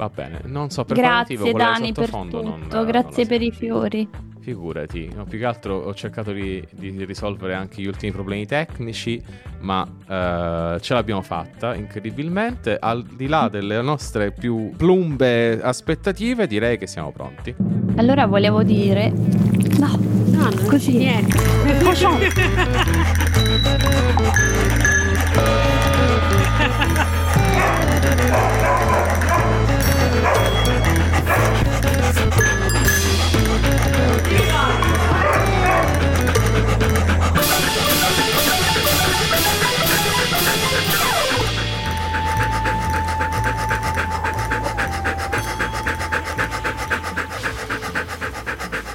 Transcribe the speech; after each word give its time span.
Va 0.00 0.08
bene, 0.08 0.40
non 0.44 0.70
so 0.70 0.82
per 0.86 0.96
quale 0.96 1.14
motivo 1.14 1.42
Grazie 1.44 1.52
quella 1.52 1.72
Dani 1.78 1.92
per 1.92 2.10
non- 2.10 2.30
tutto, 2.30 2.42
non 2.42 2.68
grazie 2.86 3.22
la 3.24 3.28
per 3.28 3.42
i 3.42 3.50
fiori. 3.50 4.08
Figurati, 4.40 5.10
no, 5.14 5.24
più 5.24 5.38
che 5.38 5.44
altro 5.44 5.76
ho 5.76 5.92
cercato 5.92 6.32
di, 6.32 6.66
di 6.70 7.04
risolvere 7.04 7.52
anche 7.52 7.82
gli 7.82 7.86
ultimi 7.86 8.10
problemi 8.10 8.46
tecnici, 8.46 9.22
ma 9.58 9.86
eh, 9.86 10.78
ce 10.80 10.94
l'abbiamo 10.94 11.20
fatta 11.20 11.74
incredibilmente. 11.74 12.78
Al 12.80 13.04
di 13.04 13.26
là 13.26 13.50
delle 13.50 13.82
nostre 13.82 14.32
più 14.32 14.72
plumbe 14.74 15.60
aspettative, 15.60 16.46
direi 16.46 16.78
che 16.78 16.86
siamo 16.86 17.12
pronti. 17.12 17.54
Allora 17.96 18.24
volevo 18.24 18.62
dire... 18.62 19.10
No, 19.78 19.98
No, 20.30 20.48
non 20.48 20.64
Così. 20.66 20.96
niente. 20.96 21.36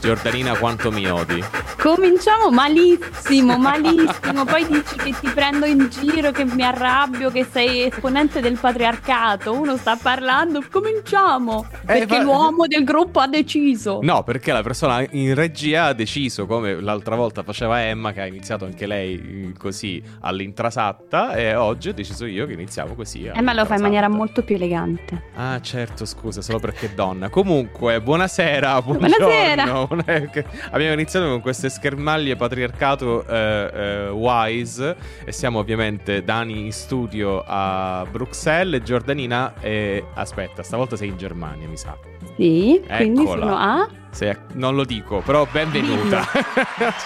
Giordanina, 0.06 0.56
quanto 0.56 0.92
mi 0.92 1.10
odi? 1.10 1.44
Cominciamo 1.86 2.50
malissimo, 2.50 3.60
malissimo. 3.60 4.44
Poi 4.44 4.66
dici 4.66 4.96
che 4.96 5.14
ti 5.20 5.30
prendo 5.30 5.66
in 5.66 5.88
giro, 5.90 6.32
che 6.32 6.44
mi 6.44 6.64
arrabbio, 6.64 7.30
che 7.30 7.46
sei 7.46 7.84
esponente 7.84 8.42
del 8.42 8.58
patriarcato. 8.58 9.54
Uno 9.54 9.78
sta 9.78 9.96
parlando, 9.96 10.64
cominciamo. 10.72 11.68
Perché 11.86 12.18
va- 12.18 12.24
l'uomo 12.24 12.66
del 12.66 12.84
gruppo 12.84 13.20
ha 13.20 13.28
deciso. 13.28 14.00
No, 14.02 14.24
perché 14.24 14.52
la 14.52 14.64
persona 14.64 15.06
in 15.12 15.36
regia 15.36 15.86
ha 15.86 15.94
deciso, 15.94 16.48
come 16.48 16.82
l'altra 16.82 17.16
volta 17.16 17.44
faceva 17.44 17.84
Emma, 17.84 18.14
che 18.14 18.22
ha 18.22 18.26
iniziato 18.26 18.66
anche 18.66 18.88
lei 18.88 19.50
eh, 19.50 19.54
così 19.56 20.02
all'intrasatta, 20.22 21.36
e 21.36 21.54
oggi 21.54 21.90
ho 21.90 21.94
deciso 21.94 22.26
io 22.26 22.48
che 22.48 22.54
iniziamo 22.54 22.96
così. 22.96 23.26
Eh, 23.26 23.42
ma 23.42 23.54
lo 23.54 23.64
fa 23.66 23.76
in 23.76 23.82
maniera 23.82 24.08
molto 24.10 24.42
più 24.42 24.56
elegante. 24.56 25.22
Ah, 25.36 25.62
certo, 25.62 26.06
scusa, 26.06 26.42
solo 26.42 26.58
perché 26.58 26.88
è 26.88 26.94
donna. 26.96 27.30
Comunque, 27.30 28.02
buonasera, 28.02 28.82
buongiorno. 28.82 29.86
Buonasera. 29.86 30.44
Abbiamo 30.72 30.94
iniziato 30.94 31.28
con 31.28 31.42
queste 31.42 31.70
schermaglie 31.76 32.36
patriarcato 32.38 33.26
eh, 33.28 33.72
eh, 33.74 34.10
wise 34.10 34.96
e 35.26 35.32
siamo 35.34 35.60
ovviamente 35.60 36.24
Dani 36.24 36.66
in 36.66 36.72
studio 36.72 37.44
a 37.46 38.06
Bruxelles 38.10 38.82
Giordanina 38.84 39.54
e 39.60 40.04
aspetta, 40.14 40.64
stavolta 40.64 40.96
sei 40.96 41.10
in 41.10 41.18
Germania, 41.18 41.68
mi 41.68 41.78
sa. 41.78 41.98
Sì, 42.38 42.82
quindi 42.88 43.22
Eccola. 43.24 43.42
sono 43.42 43.56
a. 43.58 43.90
Sei 44.12 44.30
a- 44.30 44.40
non 44.54 44.76
lo 44.76 44.86
dico, 44.86 45.22
però 45.26 45.46
benvenuta. 45.52 46.24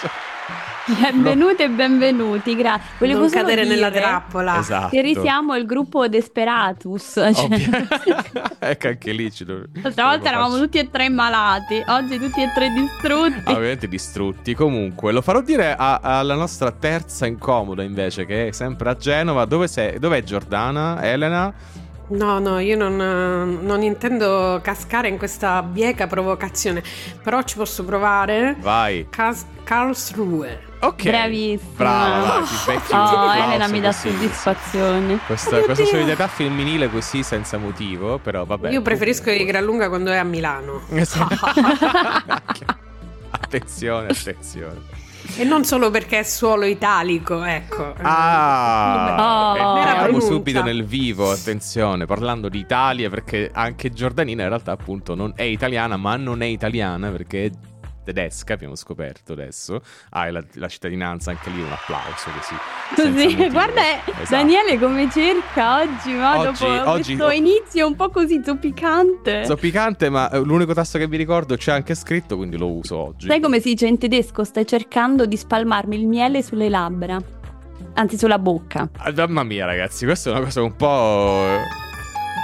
Benvenute 0.98 1.64
e 1.64 1.68
benvenuti, 1.68 2.56
grazie. 2.56 2.90
Volevo 2.98 3.20
non 3.20 3.30
cadere 3.30 3.62
dire 3.62 3.74
nella 3.74 3.90
trappola. 3.90 4.58
esatto. 4.58 4.88
Che 4.88 5.00
risiamo 5.02 5.54
il 5.56 5.66
gruppo 5.66 6.08
Desperatus. 6.08 7.12
Cioè, 7.32 7.78
ecco 8.58 8.88
anche 8.88 9.12
lì 9.12 9.30
ci 9.30 9.44
dove... 9.44 9.68
L'altra 9.82 10.04
volta 10.06 10.28
eravamo 10.28 10.56
tutti 10.58 10.78
e 10.78 10.90
tre 10.90 11.08
malati, 11.08 11.82
oggi 11.86 12.18
tutti 12.18 12.42
e 12.42 12.50
tre 12.54 12.70
distrutti. 12.70 13.42
Ah, 13.44 13.52
ovviamente 13.52 13.86
distrutti. 13.88 14.54
Comunque, 14.54 15.12
lo 15.12 15.20
farò 15.22 15.40
dire 15.40 15.74
a- 15.76 16.00
alla 16.02 16.34
nostra 16.34 16.70
terza 16.72 17.26
incomoda 17.26 17.82
invece, 17.82 18.26
che 18.26 18.48
è 18.48 18.52
sempre 18.52 18.90
a 18.90 18.96
Genova. 18.96 19.44
Dove 19.44 19.68
sei? 19.68 19.98
Dov'è 19.98 20.22
Giordana? 20.22 21.02
Elena? 21.02 21.52
No, 22.08 22.40
no, 22.40 22.58
io 22.58 22.76
non, 22.76 23.60
non 23.62 23.82
intendo 23.82 24.58
cascare 24.62 25.06
in 25.06 25.16
questa 25.16 25.62
bieca 25.62 26.08
provocazione, 26.08 26.82
però 27.22 27.40
ci 27.42 27.56
posso 27.56 27.84
provare. 27.84 28.56
Vai. 28.58 29.06
Cas- 29.08 29.46
Karlsruhe. 29.62 30.68
Ok. 30.82 31.02
Bravissima. 31.02 31.60
Brava, 31.76 32.44
vai, 32.66 32.80
ti 32.86 32.92
Oh, 32.94 33.32
Elena 33.34 33.68
mi 33.68 33.80
dà 33.80 33.92
soddisfazione. 33.92 35.18
Questa, 35.26 35.56
Oddio. 35.56 35.64
questa 35.66 35.84
solidarietà 35.84 36.26
femminile 36.26 36.90
così 36.90 37.22
senza 37.22 37.58
motivo, 37.58 38.18
però 38.18 38.44
vabbè. 38.46 38.70
io 38.70 38.80
preferisco 38.80 39.24
comunque. 39.24 39.44
di 39.46 39.50
gran 39.52 39.64
lunga 39.64 39.88
quando 39.88 40.10
è 40.10 40.16
a 40.16 40.24
Milano. 40.24 40.82
Esatto. 40.92 41.36
attenzione, 43.30 44.08
attenzione. 44.08 44.98
E 45.36 45.44
non 45.44 45.64
solo 45.64 45.90
perché 45.90 46.20
è 46.20 46.22
suolo 46.22 46.64
italico, 46.64 47.44
ecco. 47.44 47.94
Ah, 48.00 49.16
Oh. 49.18 49.56
entriamo 49.56 49.80
Era 49.98 50.06
venuta. 50.06 50.24
subito 50.24 50.62
nel 50.62 50.84
vivo, 50.84 51.30
attenzione, 51.30 52.06
parlando 52.06 52.48
di 52.48 52.58
Italia 52.58 53.08
perché 53.10 53.50
anche 53.52 53.90
Giordanina 53.92 54.42
in 54.42 54.48
realtà 54.48 54.72
appunto 54.72 55.14
non 55.14 55.32
è 55.36 55.42
italiana, 55.42 55.96
ma 55.96 56.16
non 56.16 56.40
è 56.42 56.46
italiana 56.46 57.10
perché 57.10 57.44
è 57.44 57.50
tedesca, 58.04 58.54
abbiamo 58.54 58.74
scoperto 58.74 59.32
adesso. 59.32 59.80
Hai 60.10 60.32
la, 60.32 60.42
la 60.54 60.68
cittadinanza, 60.68 61.30
anche 61.30 61.50
lì 61.50 61.60
un 61.60 61.70
applauso 61.70 62.30
così. 62.30 62.54
Così, 62.94 63.48
guarda 63.50 63.80
Esatto. 64.04 64.26
Daniele 64.30 64.78
come 64.78 65.08
cerca 65.10 65.80
oggi, 65.80 66.12
ma 66.12 66.38
Oggi- 66.38 66.64
dopo 66.64 66.90
oggi- 66.90 67.16
questo 67.16 67.30
inizio 67.30 67.86
un 67.86 67.96
po' 67.96 68.10
così 68.10 68.40
zoppicante. 68.44 69.44
Zoppicante, 69.44 70.08
ma 70.10 70.30
eh, 70.30 70.38
l'unico 70.40 70.72
tasto 70.74 70.98
che 70.98 71.06
mi 71.08 71.16
ricordo 71.16 71.56
c'è 71.56 71.72
anche 71.72 71.94
scritto, 71.94 72.36
quindi 72.36 72.56
lo 72.56 72.70
uso 72.70 72.96
oggi. 72.96 73.26
Sai 73.26 73.40
come 73.40 73.60
si 73.60 73.70
dice 73.70 73.86
in 73.86 73.98
tedesco? 73.98 74.44
Stai 74.44 74.66
cercando 74.66 75.26
di 75.26 75.36
spalmarmi 75.36 75.96
il 75.98 76.06
miele 76.06 76.42
sulle 76.42 76.68
labbra. 76.68 77.18
Anzi, 77.94 78.16
sulla 78.18 78.38
bocca. 78.38 78.88
Ah, 78.98 79.12
mamma 79.16 79.42
mia, 79.42 79.64
ragazzi, 79.66 80.04
questa 80.04 80.30
è 80.30 80.32
una 80.32 80.42
cosa 80.44 80.62
un 80.62 80.76
po'. 80.76 81.58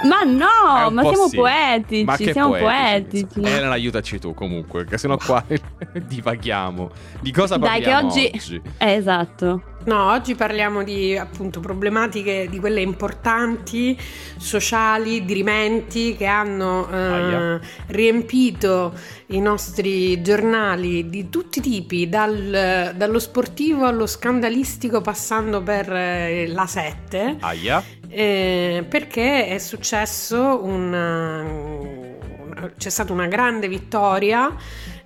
Ma 0.07 0.21
no, 0.23 0.91
ma 0.91 1.01
siamo 1.01 1.27
sì. 1.27 1.35
poetici, 1.37 2.03
Ma 2.03 2.15
che 2.17 2.31
siamo 2.31 2.49
poetici. 2.51 3.25
poetici. 3.25 3.39
Elena, 3.55 3.71
aiutaci 3.71 4.19
tu 4.19 4.33
comunque, 4.35 4.85
che 4.85 4.97
sennò 4.99 5.17
qua 5.17 5.43
divaghiamo. 6.05 6.91
Di 7.19 7.31
cosa 7.31 7.57
Dai, 7.57 7.81
che 7.81 7.89
parliamo 7.89 8.07
oggi- 8.07 8.61
Eh, 8.77 8.91
esatto. 8.93 9.61
No, 9.85 10.11
oggi 10.11 10.35
parliamo 10.35 10.83
di 10.83 11.17
appunto 11.17 11.61
problematiche 11.61 12.47
di 12.49 12.59
quelle 12.59 12.81
importanti, 12.81 13.97
sociali, 14.37 15.23
dirimenti 15.23 16.15
che 16.17 16.25
hanno 16.25 16.89
eh, 16.91 17.59
riempito 17.87 18.93
i 19.27 19.39
nostri 19.39 20.21
giornali 20.21 21.09
di 21.09 21.29
tutti 21.29 21.59
i 21.59 21.61
tipi, 21.61 22.09
dal- 22.09 22.93
dallo 22.95 23.19
sportivo 23.19 23.85
allo 23.85 24.05
scandalistico 24.07 24.99
passando 24.99 25.61
per 25.63 25.89
eh, 25.91 26.47
la 26.49 26.65
7. 26.67 27.37
Aia. 27.39 27.81
Eh, 28.09 28.85
perché 28.87 29.47
è 29.47 29.57
successo 29.57 30.63
un, 30.63 30.93
un- 30.93 32.71
c'è 32.77 32.89
stata 32.89 33.11
una 33.13 33.27
grande 33.27 33.67
vittoria, 33.67 34.55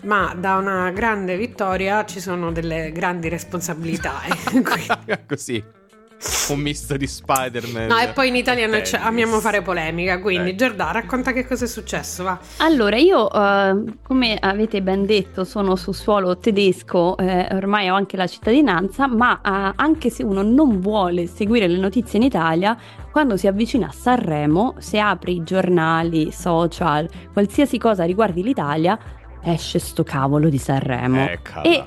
ma 0.04 0.34
da 0.38 0.56
una 0.58 0.92
grande 0.92 1.36
vittoria 1.36 2.06
ci 2.06 2.20
sono 2.20 2.52
delle 2.52 2.92
grandi 2.92 3.28
responsabilità. 3.30 4.22
eh. 4.24 4.62
Così. 5.28 5.64
Un 6.50 6.60
misto 6.60 6.98
di 6.98 7.08
Spider-Man. 7.08 7.88
No, 7.88 7.98
e 7.98 8.10
poi 8.10 8.28
in 8.28 8.36
Italia 8.36 8.68
noi 8.68 8.84
amiamo 8.94 9.40
fare 9.40 9.62
polemica, 9.62 10.20
quindi 10.20 10.52
Eh. 10.52 10.56
Giordà, 10.56 10.92
racconta 10.92 11.32
che 11.32 11.48
cosa 11.48 11.66
è 11.66 11.68
successo, 11.68 12.24
va. 12.24 12.38
Allora, 12.58 12.98
io, 12.98 13.32
eh, 13.32 13.84
come 14.04 14.38
avete 14.40 14.82
ben 14.82 15.06
detto, 15.06 15.44
sono 15.44 15.76
su 15.76 15.92
suolo 15.92 16.38
tedesco, 16.38 17.18
eh, 17.18 17.48
ormai 17.52 17.90
ho 17.90 17.96
anche 17.96 18.18
la 18.18 18.28
cittadinanza, 18.28 19.08
ma 19.08 19.42
eh, 19.44 19.74
anche 19.76 20.10
se 20.10 20.24
uno 20.24 20.42
non 20.44 20.80
vuole 20.80 21.28
seguire 21.28 21.68
le 21.68 21.78
notizie 21.78 22.20
in 22.20 22.26
Italia, 22.26 22.78
quando 23.12 23.36
si 23.36 23.48
avvicina 23.48 23.88
a 23.88 23.92
Sanremo, 23.92 24.76
se 24.78 25.00
apri 25.00 25.38
i 25.38 25.44
giornali, 25.44 26.32
social, 26.32 27.10
qualsiasi 27.34 27.78
cosa 27.78 28.04
riguardi 28.04 28.44
l'Italia, 28.44 28.98
esce 29.44 29.80
sto 29.80 30.04
cavolo 30.04 30.50
di 30.50 30.58
Sanremo. 30.60 31.28
Eccola. 31.28 31.62
E, 31.64 31.84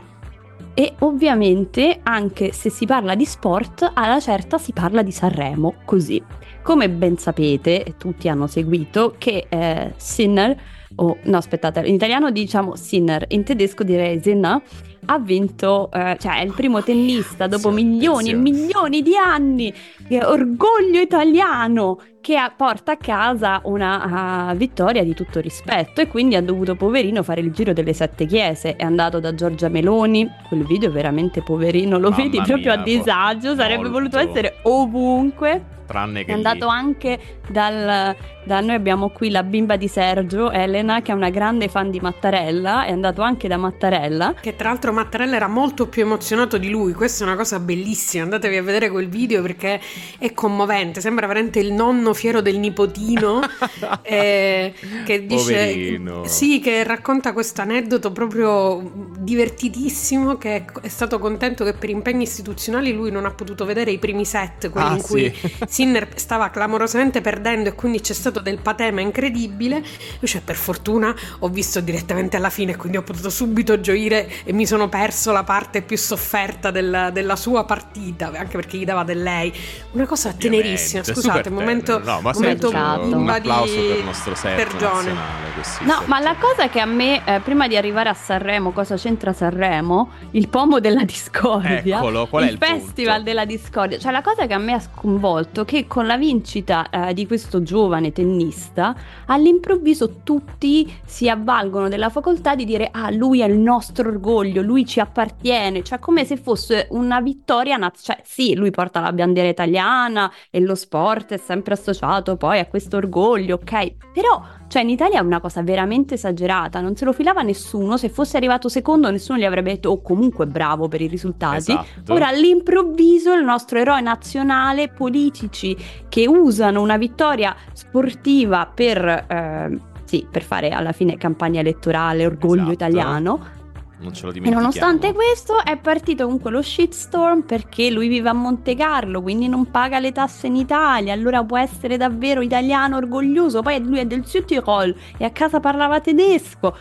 e 0.74 0.94
ovviamente, 1.00 2.00
anche 2.02 2.52
se 2.52 2.68
si 2.68 2.84
parla 2.84 3.14
di 3.14 3.24
sport, 3.24 3.92
alla 3.94 4.18
certa 4.18 4.58
si 4.58 4.72
parla 4.72 5.02
di 5.02 5.12
Sanremo, 5.12 5.76
così. 5.84 6.22
Come 6.62 6.90
ben 6.90 7.16
sapete, 7.16 7.94
tutti 7.96 8.28
hanno 8.28 8.48
seguito, 8.48 9.14
che 9.16 9.46
eh, 9.48 9.92
Sinner, 9.96 10.56
o 10.96 11.18
no 11.22 11.36
aspettate, 11.36 11.80
in 11.86 11.94
italiano 11.94 12.30
diciamo 12.30 12.74
Sinner, 12.74 13.24
in 13.28 13.44
tedesco 13.44 13.84
direi 13.84 14.20
Sinner, 14.20 14.60
ha 15.06 15.18
vinto, 15.18 15.90
eh, 15.92 16.16
cioè 16.20 16.38
è 16.40 16.44
il 16.44 16.52
primo 16.52 16.82
tennista 16.82 17.46
dopo 17.46 17.68
Attenzione, 17.68 17.92
milioni 17.92 18.30
e 18.30 18.34
milioni 18.34 19.02
di 19.02 19.16
anni, 19.16 19.72
che 20.08 20.24
orgoglio 20.24 21.00
italiano, 21.00 21.98
che 22.20 22.36
ha- 22.36 22.52
porta 22.56 22.92
a 22.92 22.96
casa 22.96 23.60
una 23.64 24.48
ah, 24.48 24.54
vittoria 24.54 25.04
di 25.04 25.14
tutto 25.14 25.40
rispetto 25.40 26.00
e 26.00 26.08
quindi 26.08 26.36
ha 26.36 26.42
dovuto 26.42 26.74
poverino 26.74 27.22
fare 27.22 27.40
il 27.40 27.50
giro 27.52 27.72
delle 27.72 27.92
sette 27.92 28.24
chiese, 28.26 28.76
è 28.76 28.82
andato 28.84 29.20
da 29.20 29.34
Giorgia 29.34 29.68
Meloni, 29.68 30.28
quel 30.48 30.64
video 30.64 30.88
è 30.88 30.92
veramente 30.92 31.42
poverino, 31.42 31.98
lo 31.98 32.10
Mamma 32.10 32.22
vedi 32.22 32.40
proprio 32.42 32.72
a 32.72 32.76
mia, 32.76 32.84
disagio, 32.84 33.54
sarebbe 33.54 33.88
molto. 33.88 33.92
voluto 33.92 34.18
essere 34.18 34.56
ovunque. 34.62 35.72
Tranne 35.86 36.24
che 36.24 36.30
È 36.30 36.34
andato 36.34 36.64
lì. 36.64 36.70
anche 36.70 37.18
dal 37.50 38.16
Da 38.44 38.60
noi 38.60 38.74
abbiamo 38.74 39.08
qui 39.08 39.30
la 39.30 39.42
bimba 39.42 39.76
di 39.76 39.88
Sergio, 39.88 40.50
Elena, 40.50 41.00
che 41.00 41.12
è 41.12 41.14
una 41.14 41.30
grande 41.30 41.68
fan 41.68 41.90
di 41.90 41.98
Mattarella, 41.98 42.84
è 42.84 42.92
andato 42.92 43.22
anche 43.22 43.48
da 43.48 43.56
Mattarella. 43.56 44.34
Che 44.38 44.54
tra 44.54 44.68
l'altro 44.68 44.92
Mattarella 44.92 45.36
era 45.36 45.48
molto 45.48 45.88
più 45.88 46.02
emozionato 46.02 46.58
di 46.58 46.68
lui, 46.68 46.92
questa 46.92 47.24
è 47.24 47.26
una 47.26 47.36
cosa 47.36 47.58
bellissima, 47.58 48.24
andatevi 48.24 48.56
a 48.56 48.62
vedere 48.62 48.90
quel 48.90 49.08
video 49.08 49.40
perché 49.40 49.80
è 50.18 50.32
commovente, 50.34 51.00
sembra 51.00 51.26
veramente 51.26 51.58
il 51.58 51.72
nonno 51.72 52.12
fiero 52.12 52.42
del 52.42 52.58
nipotino 52.58 53.40
eh, 54.02 54.74
che 55.06 55.26
dice... 55.26 55.52
Poverino. 55.54 56.26
Sì, 56.26 56.60
che 56.60 56.84
racconta 56.84 57.32
questo 57.32 57.62
aneddoto 57.62 58.12
proprio 58.12 59.10
divertitissimo, 59.18 60.36
che 60.36 60.64
è 60.82 60.88
stato 60.88 61.18
contento 61.18 61.64
che 61.64 61.72
per 61.72 61.88
impegni 61.88 62.24
istituzionali 62.24 62.92
lui 62.92 63.10
non 63.10 63.24
ha 63.24 63.30
potuto 63.30 63.64
vedere 63.64 63.90
i 63.90 63.98
primi 63.98 64.26
set, 64.26 64.70
quelli 64.70 64.82
Ah, 64.84 64.94
in 64.96 65.02
cui 65.02 65.34
sì. 65.34 65.54
Sinner 65.66 66.08
stava 66.16 66.50
clamorosamente 66.50 67.22
perdendo 67.22 67.70
e 67.70 67.74
quindi 67.74 68.00
c'è 68.00 68.12
stato 68.12 68.33
del 68.40 68.58
patema 68.58 69.00
incredibile. 69.00 69.82
Cioè, 70.22 70.40
per 70.40 70.56
fortuna 70.56 71.14
ho 71.40 71.48
visto 71.48 71.80
direttamente 71.80 72.36
alla 72.36 72.50
fine, 72.50 72.76
quindi 72.76 72.96
ho 72.96 73.02
potuto 73.02 73.30
subito 73.30 73.80
gioire 73.80 74.30
e 74.44 74.52
mi 74.52 74.66
sono 74.66 74.88
perso 74.88 75.32
la 75.32 75.44
parte 75.44 75.82
più 75.82 75.96
sofferta 75.96 76.70
della, 76.70 77.10
della 77.10 77.36
sua 77.36 77.64
partita, 77.64 78.32
anche 78.34 78.56
perché 78.56 78.78
gli 78.78 78.84
dava 78.84 79.04
del 79.04 79.22
lei. 79.22 79.52
Una 79.92 80.06
cosa 80.06 80.32
tenerissima. 80.32 81.00
Ovviamente, 81.00 81.12
Scusate, 81.14 81.50
momento. 81.50 81.98
No, 81.98 82.20
ma 82.20 82.32
momento 82.32 82.70
un 82.70 83.28
applauso 83.28 83.74
per 83.74 83.96
il 83.98 84.04
nostro 84.04 84.32
per 84.32 84.38
Sergio 84.40 84.76
Gione. 84.78 85.12
nazionale. 85.12 85.52
così, 85.56 85.84
No, 85.84 86.02
ma 86.06 86.20
la 86.20 86.36
cosa 86.36 86.68
che 86.68 86.80
a 86.80 86.86
me, 86.86 87.22
eh, 87.24 87.40
prima 87.40 87.68
di 87.68 87.76
arrivare 87.76 88.08
a 88.08 88.14
Sanremo, 88.14 88.72
cosa 88.72 88.96
c'entra 88.96 89.32
Sanremo? 89.32 90.10
Il 90.32 90.48
pomo 90.48 90.80
della 90.80 91.04
discordia. 91.04 91.98
Eccolo, 91.98 92.26
qual 92.26 92.44
è 92.44 92.50
il 92.50 92.58
festival 92.58 93.16
punto? 93.16 93.30
della 93.30 93.44
discordia. 93.44 93.98
Cioè, 93.98 94.12
la 94.12 94.22
cosa 94.22 94.46
che 94.46 94.52
a 94.54 94.58
me 94.58 94.72
ha 94.74 94.80
sconvolto 94.80 95.62
è 95.62 95.64
che 95.64 95.86
con 95.86 96.06
la 96.06 96.16
vincita 96.16 96.88
eh, 96.90 97.14
di 97.14 97.26
questo 97.26 97.62
giovane 97.62 98.12
tennista, 98.24 98.96
all'improvviso 99.26 100.22
tutti 100.22 100.92
si 101.04 101.28
avvalgono 101.28 101.88
della 101.88 102.08
facoltà 102.08 102.54
di 102.54 102.64
dire: 102.64 102.88
Ah, 102.90 103.10
lui 103.10 103.40
è 103.40 103.46
il 103.46 103.58
nostro 103.58 104.08
orgoglio, 104.08 104.62
lui 104.62 104.86
ci 104.86 105.00
appartiene. 105.00 105.82
Cioè, 105.82 105.98
come 105.98 106.24
se 106.24 106.36
fosse 106.36 106.88
una 106.90 107.20
vittoria 107.20 107.76
nazionale. 107.76 107.92
Cioè, 108.04 108.20
sì, 108.24 108.54
lui 108.54 108.70
porta 108.70 109.00
la 109.00 109.12
bandiera 109.12 109.48
italiana 109.48 110.30
e 110.50 110.60
lo 110.60 110.74
sport 110.74 111.32
è 111.32 111.36
sempre 111.36 111.74
associato 111.74 112.36
poi 112.36 112.58
a 112.58 112.66
questo 112.66 112.96
orgoglio, 112.96 113.56
ok? 113.56 114.12
Però. 114.12 114.62
Cioè, 114.74 114.82
in 114.82 114.90
Italia 114.90 115.20
è 115.20 115.22
una 115.22 115.38
cosa 115.38 115.62
veramente 115.62 116.14
esagerata, 116.14 116.80
non 116.80 116.96
se 116.96 117.04
lo 117.04 117.12
filava 117.12 117.42
nessuno. 117.42 117.96
Se 117.96 118.08
fosse 118.08 118.36
arrivato 118.36 118.68
secondo, 118.68 119.08
nessuno 119.08 119.38
gli 119.38 119.44
avrebbe 119.44 119.70
detto, 119.74 119.90
oh, 119.90 120.02
comunque 120.02 120.48
bravo 120.48 120.88
per 120.88 121.00
i 121.00 121.06
risultati. 121.06 121.70
Esatto. 121.70 122.12
Ora, 122.12 122.26
all'improvviso, 122.26 123.32
il 123.34 123.44
nostro 123.44 123.78
eroe 123.78 124.00
nazionale, 124.00 124.88
politici 124.88 125.76
che 126.08 126.26
usano 126.26 126.82
una 126.82 126.96
vittoria 126.96 127.54
sportiva 127.72 128.66
per, 128.66 129.06
eh, 129.06 129.78
sì, 130.06 130.26
per 130.28 130.42
fare 130.42 130.70
alla 130.70 130.90
fine 130.90 131.16
campagna 131.18 131.60
elettorale, 131.60 132.26
orgoglio 132.26 132.62
Esatto. 132.62 132.72
italiano. 132.72 133.62
Non 134.04 134.12
ce 134.14 134.22
lo 134.24 134.30
E 134.30 134.34
dimentichiamo. 134.34 134.60
nonostante 134.60 135.12
questo 135.12 135.64
è 135.64 135.76
partito 135.78 136.24
comunque 136.24 136.50
lo 136.50 136.62
shitstorm 136.62 137.42
perché 137.42 137.90
lui 137.90 138.06
vive 138.08 138.28
a 138.28 138.32
Monte 138.32 138.76
Carlo, 138.76 139.20
quindi 139.22 139.48
non 139.48 139.70
paga 139.70 139.98
le 139.98 140.12
tasse 140.12 140.46
in 140.46 140.56
Italia, 140.56 141.12
allora 141.12 141.42
può 141.42 141.58
essere 141.58 141.96
davvero 141.96 142.40
italiano 142.42 142.96
orgoglioso. 142.96 143.62
Poi 143.62 143.82
lui 143.82 143.98
è 143.98 144.06
del 144.06 144.24
Südtirol 144.24 144.94
e 145.16 145.24
a 145.24 145.30
casa 145.30 145.58
parlava 145.58 146.00
tedesco. 146.00 146.76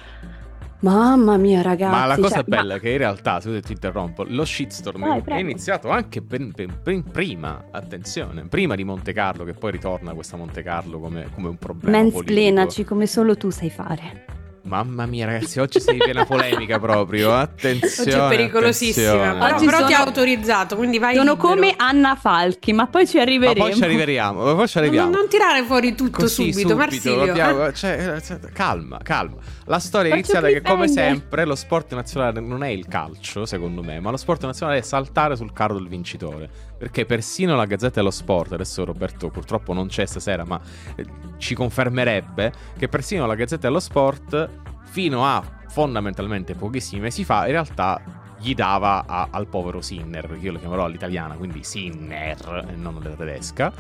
Mamma 0.82 1.38
mia, 1.38 1.62
ragazzi. 1.62 1.96
Ma 1.98 2.06
la 2.06 2.16
cosa 2.18 2.36
cioè, 2.36 2.44
ma- 2.46 2.58
bella 2.58 2.76
è 2.76 2.80
che 2.82 2.90
in 2.90 2.98
realtà, 2.98 3.40
se 3.40 3.62
ti 3.62 3.72
interrompo, 3.72 4.26
lo 4.28 4.44
shitstorm 4.44 5.00
Vai, 5.00 5.20
è 5.20 5.22
prego. 5.22 5.40
iniziato 5.40 5.90
anche 5.90 6.22
ben- 6.22 6.52
ben- 6.54 6.78
ben 6.84 7.04
prima, 7.10 7.64
attenzione, 7.72 8.48
prima 8.50 8.76
di 8.76 8.84
Monte 8.84 9.14
Carlo, 9.14 9.46
che 9.46 9.54
poi 9.54 9.72
ritorna 9.72 10.14
questa 10.14 10.36
Monte 10.36 10.62
Carlo 10.62 11.00
come, 11.00 11.28
come 11.34 11.48
un 11.48 11.56
problema 11.58 11.98
politico. 12.00 12.90
come 12.90 13.08
solo 13.08 13.38
tu 13.38 13.50
sai 13.50 13.70
fare. 13.70 14.26
Mamma 14.66 15.06
mia 15.06 15.26
ragazzi, 15.26 15.60
oggi 15.60 15.82
sei 15.82 15.98
piena 15.98 16.24
polemica 16.26 16.80
proprio, 16.80 17.34
attenzione. 17.34 18.14
Oggi 18.14 18.34
è 18.34 18.38
pericolosissima. 18.38 19.12
attenzione. 19.12 19.40
Però, 19.40 19.56
Oggi 19.56 19.66
però 19.66 19.78
ti 19.80 19.84
ha 19.94 19.98
sono- 19.98 20.08
autorizzato, 20.08 20.76
quindi 20.78 21.00
vai 21.00 21.16
Sono 21.16 21.32
libero. 21.34 21.48
come 21.50 21.74
Anna 21.76 22.16
Falchi, 22.16 22.72
ma 22.72 22.88
poi 22.88 23.06
ci 23.06 23.18
Ma 23.18 23.24
arriveremo. 23.24 23.62
poi 23.66 23.76
ci 23.76 23.84
arriviamo, 23.84 24.44
ma 24.46 24.56
poi 24.56 24.68
ci 24.70 24.78
Non, 24.78 24.86
arriviamo. 24.88 25.10
non 25.12 25.28
tirare 25.28 25.64
fuori 25.66 25.96
tutto 25.96 26.22
Così, 26.22 26.54
subito, 26.54 26.78
Marsilio. 26.78 27.24
abbiamo- 27.24 27.66
eh. 27.66 27.74
cioè, 27.74 28.22
eh, 28.26 28.40
calma, 28.54 29.00
calma. 29.04 29.36
La 29.66 29.80
storia 29.80 30.12
è 30.12 30.14
iniziata 30.14 30.48
che, 30.48 30.62
come 30.62 30.88
sempre, 30.88 31.44
lo 31.44 31.56
sport 31.56 31.94
nazionale 31.94 32.40
non 32.40 32.64
è 32.64 32.70
il 32.70 32.88
calcio, 32.88 33.46
secondo 33.46 33.84
me, 33.84 34.00
ma 34.00 34.12
lo 34.12 34.18
sport 34.18 34.46
nazionale 34.46 34.80
è 34.80 34.82
saltare 34.82 35.36
sul 35.36 35.52
carro 35.52 35.74
del 35.74 35.90
vincitore. 35.90 36.50
Perché 36.78 37.06
persino 37.06 37.56
la 37.56 37.64
Gazzetta 37.66 38.00
dello 38.00 38.12
Sport, 38.12 38.52
adesso 38.54 38.84
Roberto 38.84 39.30
purtroppo 39.30 39.72
non 39.72 39.88
c'è 39.88 40.06
stasera, 40.06 40.44
ma 40.44 40.60
eh, 40.98 41.06
ci 41.38 41.54
confermerebbe 41.56 42.52
che 42.78 42.90
persino 42.90 43.26
la 43.26 43.36
Gazzetta 43.36 43.68
dello 43.68 43.80
Sport, 43.80 44.50
fino 44.94 45.26
a 45.26 45.44
fondamentalmente 45.70 46.54
pochissimi 46.54 47.02
mesi 47.02 47.24
fa, 47.24 47.46
in 47.48 47.54
realtà 47.54 48.00
gli 48.38 48.54
dava 48.54 49.06
a- 49.08 49.30
al 49.32 49.48
povero 49.48 49.82
Sinner, 49.82 50.28
perché 50.28 50.46
io 50.46 50.52
lo 50.52 50.60
chiamerò 50.60 50.84
all'italiana, 50.84 51.34
quindi 51.34 51.64
Sinner 51.64 52.68
e 52.70 52.76
non 52.76 52.98
alla 53.02 53.16
tedesca, 53.16 53.72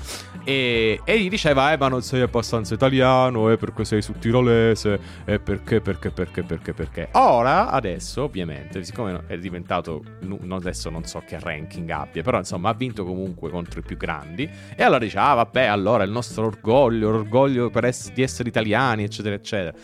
e, 0.43 1.01
e 1.03 1.19
gli 1.19 1.29
diceva, 1.29 1.71
eh 1.71 1.77
ma 1.77 1.87
non 1.89 2.01
sei 2.01 2.21
abbastanza 2.21 2.73
italiano, 2.73 3.51
eh 3.51 3.57
perché 3.57 3.85
sei 3.85 4.01
su 4.01 4.13
tirolese, 4.17 4.99
eh 5.25 5.39
perché, 5.39 5.81
perché, 5.81 6.09
perché, 6.09 6.41
perché, 6.41 6.73
perché. 6.73 7.09
Ora, 7.11 7.69
adesso, 7.69 8.23
ovviamente, 8.23 8.83
siccome 8.83 9.23
è 9.27 9.37
diventato, 9.37 10.01
adesso 10.49 10.89
non 10.89 11.03
so 11.03 11.21
che 11.27 11.37
ranking 11.39 11.89
abbia, 11.91 12.23
però 12.23 12.39
insomma 12.39 12.69
ha 12.69 12.73
vinto 12.73 13.03
comunque 13.05 13.51
contro 13.51 13.81
i 13.81 13.83
più 13.83 13.97
grandi, 13.97 14.49
e 14.75 14.81
allora 14.81 14.99
dice, 14.99 15.19
ah 15.19 15.35
vabbè, 15.35 15.65
allora 15.65 16.03
il 16.05 16.11
nostro 16.11 16.45
orgoglio, 16.47 17.11
l'orgoglio 17.11 17.69
per 17.69 17.85
ess- 17.85 18.13
di 18.13 18.23
essere 18.23 18.49
italiani, 18.49 19.03
eccetera, 19.03 19.35
eccetera. 19.35 19.77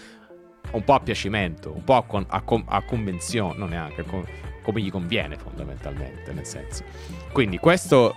Un 0.72 0.84
po' 0.84 0.94
a 0.94 1.00
piacimento, 1.00 1.72
un 1.74 1.84
po' 1.84 1.96
a, 1.96 2.04
con- 2.04 2.26
a 2.30 2.42
con- 2.42 2.64
a 2.68 2.82
convenzione, 2.84 3.58
non 3.58 3.70
neanche, 3.70 4.04
co- 4.04 4.26
come 4.62 4.82
gli 4.82 4.92
conviene 4.92 5.36
fondamentalmente, 5.38 6.32
nel 6.34 6.46
senso. 6.46 6.84
Quindi 7.32 7.58
questo 7.58 8.16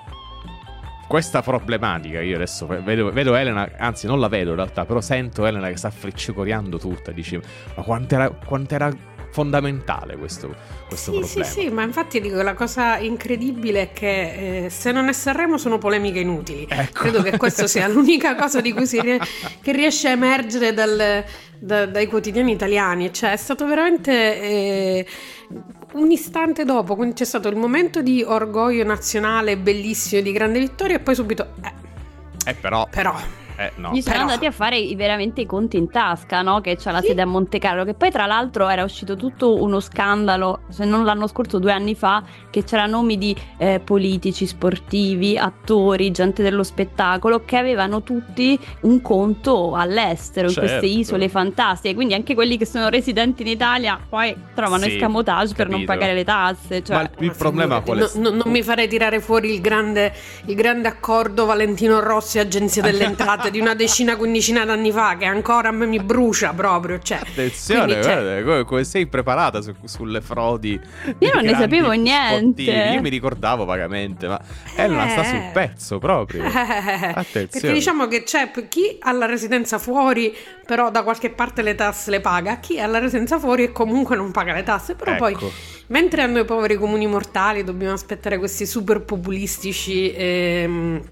questa 1.09 1.43
problematica 1.43 2.23
io 2.23 2.37
adesso 2.37 2.67
vedo, 2.67 3.11
vedo 3.13 3.35
Elena, 3.35 3.71
anzi 3.77 4.07
non 4.07 4.19
la 4.19 4.29
vedo 4.29 4.51
in 4.51 4.57
realtà, 4.57 4.87
però 4.87 5.01
sento 5.03 5.45
Elena 5.45 5.69
che 5.69 5.77
sta 5.77 5.91
friccicoreando 5.91 6.79
tutta, 6.79 7.11
dice 7.11 7.39
ma 7.77 7.83
quant'era, 7.83 8.31
quant'era 8.31 8.91
fondamentale 9.31 10.17
questo, 10.17 10.55
questo 10.89 11.13
Sì, 11.13 11.19
problema. 11.19 11.45
sì, 11.51 11.61
sì, 11.61 11.69
ma 11.71 11.83
infatti 11.83 12.21
dico 12.21 12.41
la 12.43 12.55
cosa 12.55 12.97
incredibile 12.99 13.83
è 13.83 13.93
che 13.93 14.65
eh, 14.65 14.71
se 14.71 14.91
non 14.93 15.09
è 15.09 15.13
Sanremo 15.13 15.59
sono 15.59 15.77
polemiche 15.79 16.21
inutili. 16.21 16.67
Ecco. 16.69 17.01
Credo 17.01 17.23
che 17.23 17.37
questa 17.37 17.67
sia 17.67 17.89
l'unica 17.89 18.35
cosa 18.35 18.61
di 18.63 18.73
cui 18.73 18.87
si 18.87 19.01
rie- 19.01 19.19
che 19.61 19.73
riesce 19.73 20.09
a 20.09 20.13
emergere 20.13 20.73
dal- 20.73 21.25
da- 21.63 21.87
dai 21.87 22.07
quotidiani 22.07 22.53
italiani. 22.53 23.13
Cioè, 23.13 23.33
è 23.33 23.37
stato 23.37 23.67
veramente 23.67 24.13
eh, 24.13 25.07
un 25.95 26.11
istante 26.11 26.65
dopo, 26.65 26.97
quindi 26.97 27.15
c'è 27.15 27.25
stato 27.25 27.49
il 27.49 27.57
momento 27.57 28.03
di 28.03 28.23
orgoglio 28.27 28.85
nazionale 28.85 29.57
bellissimo, 29.57 30.21
di 30.23 30.33
grande 30.33 30.59
vittoria, 30.59 30.97
e 30.97 31.01
poi 31.01 31.15
subito. 31.15 31.49
eh, 31.63 32.51
Eh 32.51 32.55
però, 32.55 32.87
però. 32.91 33.15
Eh, 33.57 33.73
no. 33.77 33.91
Gli 33.93 34.01
sono 34.01 34.15
però- 34.17 34.29
andati 34.29 34.47
a 34.47 34.51
fare 34.51 34.79
i- 34.79 34.95
veramente 34.95 35.41
i 35.43 35.47
conti 35.47 35.77
in 35.77 35.91
tasca, 35.91 36.43
no? 36.43 36.61
Che 36.61 36.77
c'ha 36.77 36.91
la 36.91 37.01
Sì. 37.01 37.09
sede 37.09 37.23
a 37.23 37.27
Monte 37.27 37.59
Carlo, 37.59 37.85
che 37.85 37.95
poi 37.95 38.11
tra 38.11 38.27
l'altro 38.27 38.69
era 38.69 38.85
uscito 38.85 39.17
tutto 39.17 39.61
uno 39.63 39.81
scandalo, 39.81 40.61
se 40.69 40.85
non 40.85 41.05
l'anno 41.05 41.27
scorso, 41.27 41.59
due 41.59 41.73
anni 41.73 41.95
fa, 41.95 42.23
che 42.51 42.65
c'era 42.65 42.87
nomi 42.87 43.19
di 43.19 43.35
eh, 43.59 43.81
politici, 43.83 44.47
sportivi, 44.47 45.37
attori, 45.39 46.11
gente 46.11 46.43
dello 46.43 46.63
spettacolo, 46.63 47.45
che 47.45 47.57
avevano 47.57 48.03
tutti 48.03 48.59
un 48.83 49.01
conto 49.01 49.75
all'estero, 49.75 50.49
in 50.49 50.55
queste 50.55 50.81
Certo. 50.81 50.87
isole 50.87 51.29
fantastiche, 51.29 51.95
quindi 51.95 52.15
anche 52.15 52.35
quelli 52.35 52.57
che 52.57 52.67
sono 52.67 52.89
residenti 52.89 53.43
in 53.43 53.49
Italia 53.49 53.99
poi 54.09 54.35
trovano 54.55 54.85
Sì, 54.85 54.95
escamotage 54.95 55.55
per 55.55 55.69
non 55.69 55.85
pagare 55.85 56.15
le 56.15 56.25
tasse. 56.25 56.83
Cioè, 56.83 56.97
Ma 56.97 57.03
il, 57.03 57.11
il 57.19 57.27
Ma 57.27 57.33
problema 57.35 57.81
qual 57.81 57.99
è? 57.99 58.11
no- 58.19 58.31
no- 58.31 58.37
non 58.43 58.51
mi 58.53 58.63
farei 58.63 58.89
tirare 58.89 59.21
fuori 59.21 59.53
il 59.53 59.61
grande, 59.61 60.13
il 60.47 60.55
grande 60.55 60.89
accordo 60.89 61.45
Valentino 61.45 62.01
Rossi 62.01 62.39
Agenzia 62.39 62.83
delle 62.83 63.05
Entrate 63.13 63.51
di 63.53 63.61
una 63.61 63.75
decina, 63.75 64.17
quindicina 64.17 64.65
d'anni 64.65 64.91
fa 64.91 65.17
che 65.17 65.27
ancora 65.27 65.69
a 65.69 65.71
me 65.73 65.87
mi 65.87 66.01
brucia 66.01 66.53
proprio. 66.53 66.99
Cioè, 66.99 67.19
Attenzione, 67.19 67.85
quindi, 67.85 68.03
cioè, 68.03 68.15
guarda, 68.15 68.43
come, 68.43 68.65
come 68.65 68.85
sei 68.85 69.07
preparata 69.07 69.61
su- 69.61 69.75
sulle 69.85 70.21
frodi? 70.21 70.81
dei 71.19 71.31
non 71.33 71.45
ne 71.45 71.55
sapevo 71.55 71.93
niente. 71.93 72.63
sportivi. 72.65 72.95
Io 72.95 73.01
mi 73.01 73.09
ricordavo 73.11 73.65
vagamente, 73.65 74.27
ma 74.27 74.41
Elena 74.75 75.09
sta 75.11 75.21
Eh. 75.23 75.25
sul 75.27 75.51
pezzo 75.53 75.99
proprio. 75.99 76.43
Attenzione. 76.51 77.47
Perché 77.51 77.73
diciamo 77.73 78.09
che 78.09 78.23
c'è 78.25 78.51
p- 78.51 78.67
chi 78.69 78.97
ha 79.01 79.13
la 79.13 79.27
residenza 79.27 79.79
fuori, 79.79 80.35
però 80.67 80.91
da 80.91 81.03
qualche 81.03 81.31
parte 81.31 81.63
le 81.63 81.75
tasse 81.75 82.11
le 82.11 82.21
paga, 82.21 82.57
chi 82.59 82.81
ha 82.81 82.87
la 82.87 82.99
residenza 82.99 83.39
fuori 83.39 83.65
e 83.65 83.73
comunque 83.73 84.17
non 84.17 84.31
paga 84.31 84.55
le 84.55 84.63
tasse, 84.63 84.95
però 84.95 85.15
poi 85.17 85.33
Ecco. 85.33 85.51
mentre 85.89 86.23
a 86.23 86.27
noi 86.27 86.45
poveri 86.45 86.77
comuni 86.77 87.07
mortali 87.07 87.63
dobbiamo 87.65 87.93
aspettare 87.93 88.39
questi 88.39 88.65
super 88.67 89.03
populistici 89.03 90.13
ehm, 90.15 91.03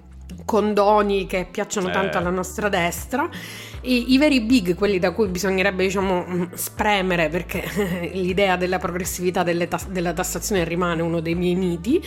condoni 0.45 1.27
che 1.27 1.47
piacciono 1.51 1.89
Eh. 1.89 1.93
tanto 1.93 2.19
alla 2.19 2.31
nostra 2.31 2.69
destra, 2.69 3.29
I, 3.83 4.13
I, 4.13 4.19
veri 4.19 4.41
big, 4.43 4.75
quelli 4.75 4.99
da 4.99 5.13
cui 5.13 5.29
bisognerebbe 5.29 5.85
diciamo 5.85 6.27
mm, 6.29 6.43
spremere 6.53 7.31
perché 7.31 7.65
l'idea 8.13 8.57
della 8.57 8.79
progressività 8.79 9.43
ta- 9.43 9.81
della 9.89 10.13
tassazione 10.13 10.65
rimane 10.65 11.01
uno 11.01 11.21
dei 11.21 11.35
miei 11.35 11.55
miti. 11.55 11.99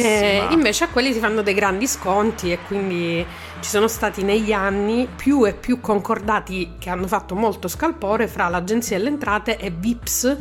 Eh, 0.00 0.46
invece 0.50 0.84
a 0.84 0.88
quelli 0.88 1.12
si 1.12 1.18
fanno 1.18 1.42
dei 1.42 1.54
grandi 1.54 1.88
sconti 1.88 2.52
e 2.52 2.58
quindi 2.66 3.26
ci 3.60 3.68
sono 3.68 3.88
stati 3.88 4.22
negli 4.22 4.52
anni 4.52 5.06
più 5.14 5.46
e 5.46 5.52
più 5.52 5.80
concordati 5.80 6.72
che 6.78 6.88
hanno 6.88 7.06
fatto 7.06 7.34
molto 7.34 7.68
scalpore 7.68 8.26
fra 8.26 8.48
l'Agenzia 8.48 8.96
delle 8.96 9.10
Entrate 9.10 9.58
e 9.58 9.70
VIPS 9.70 10.36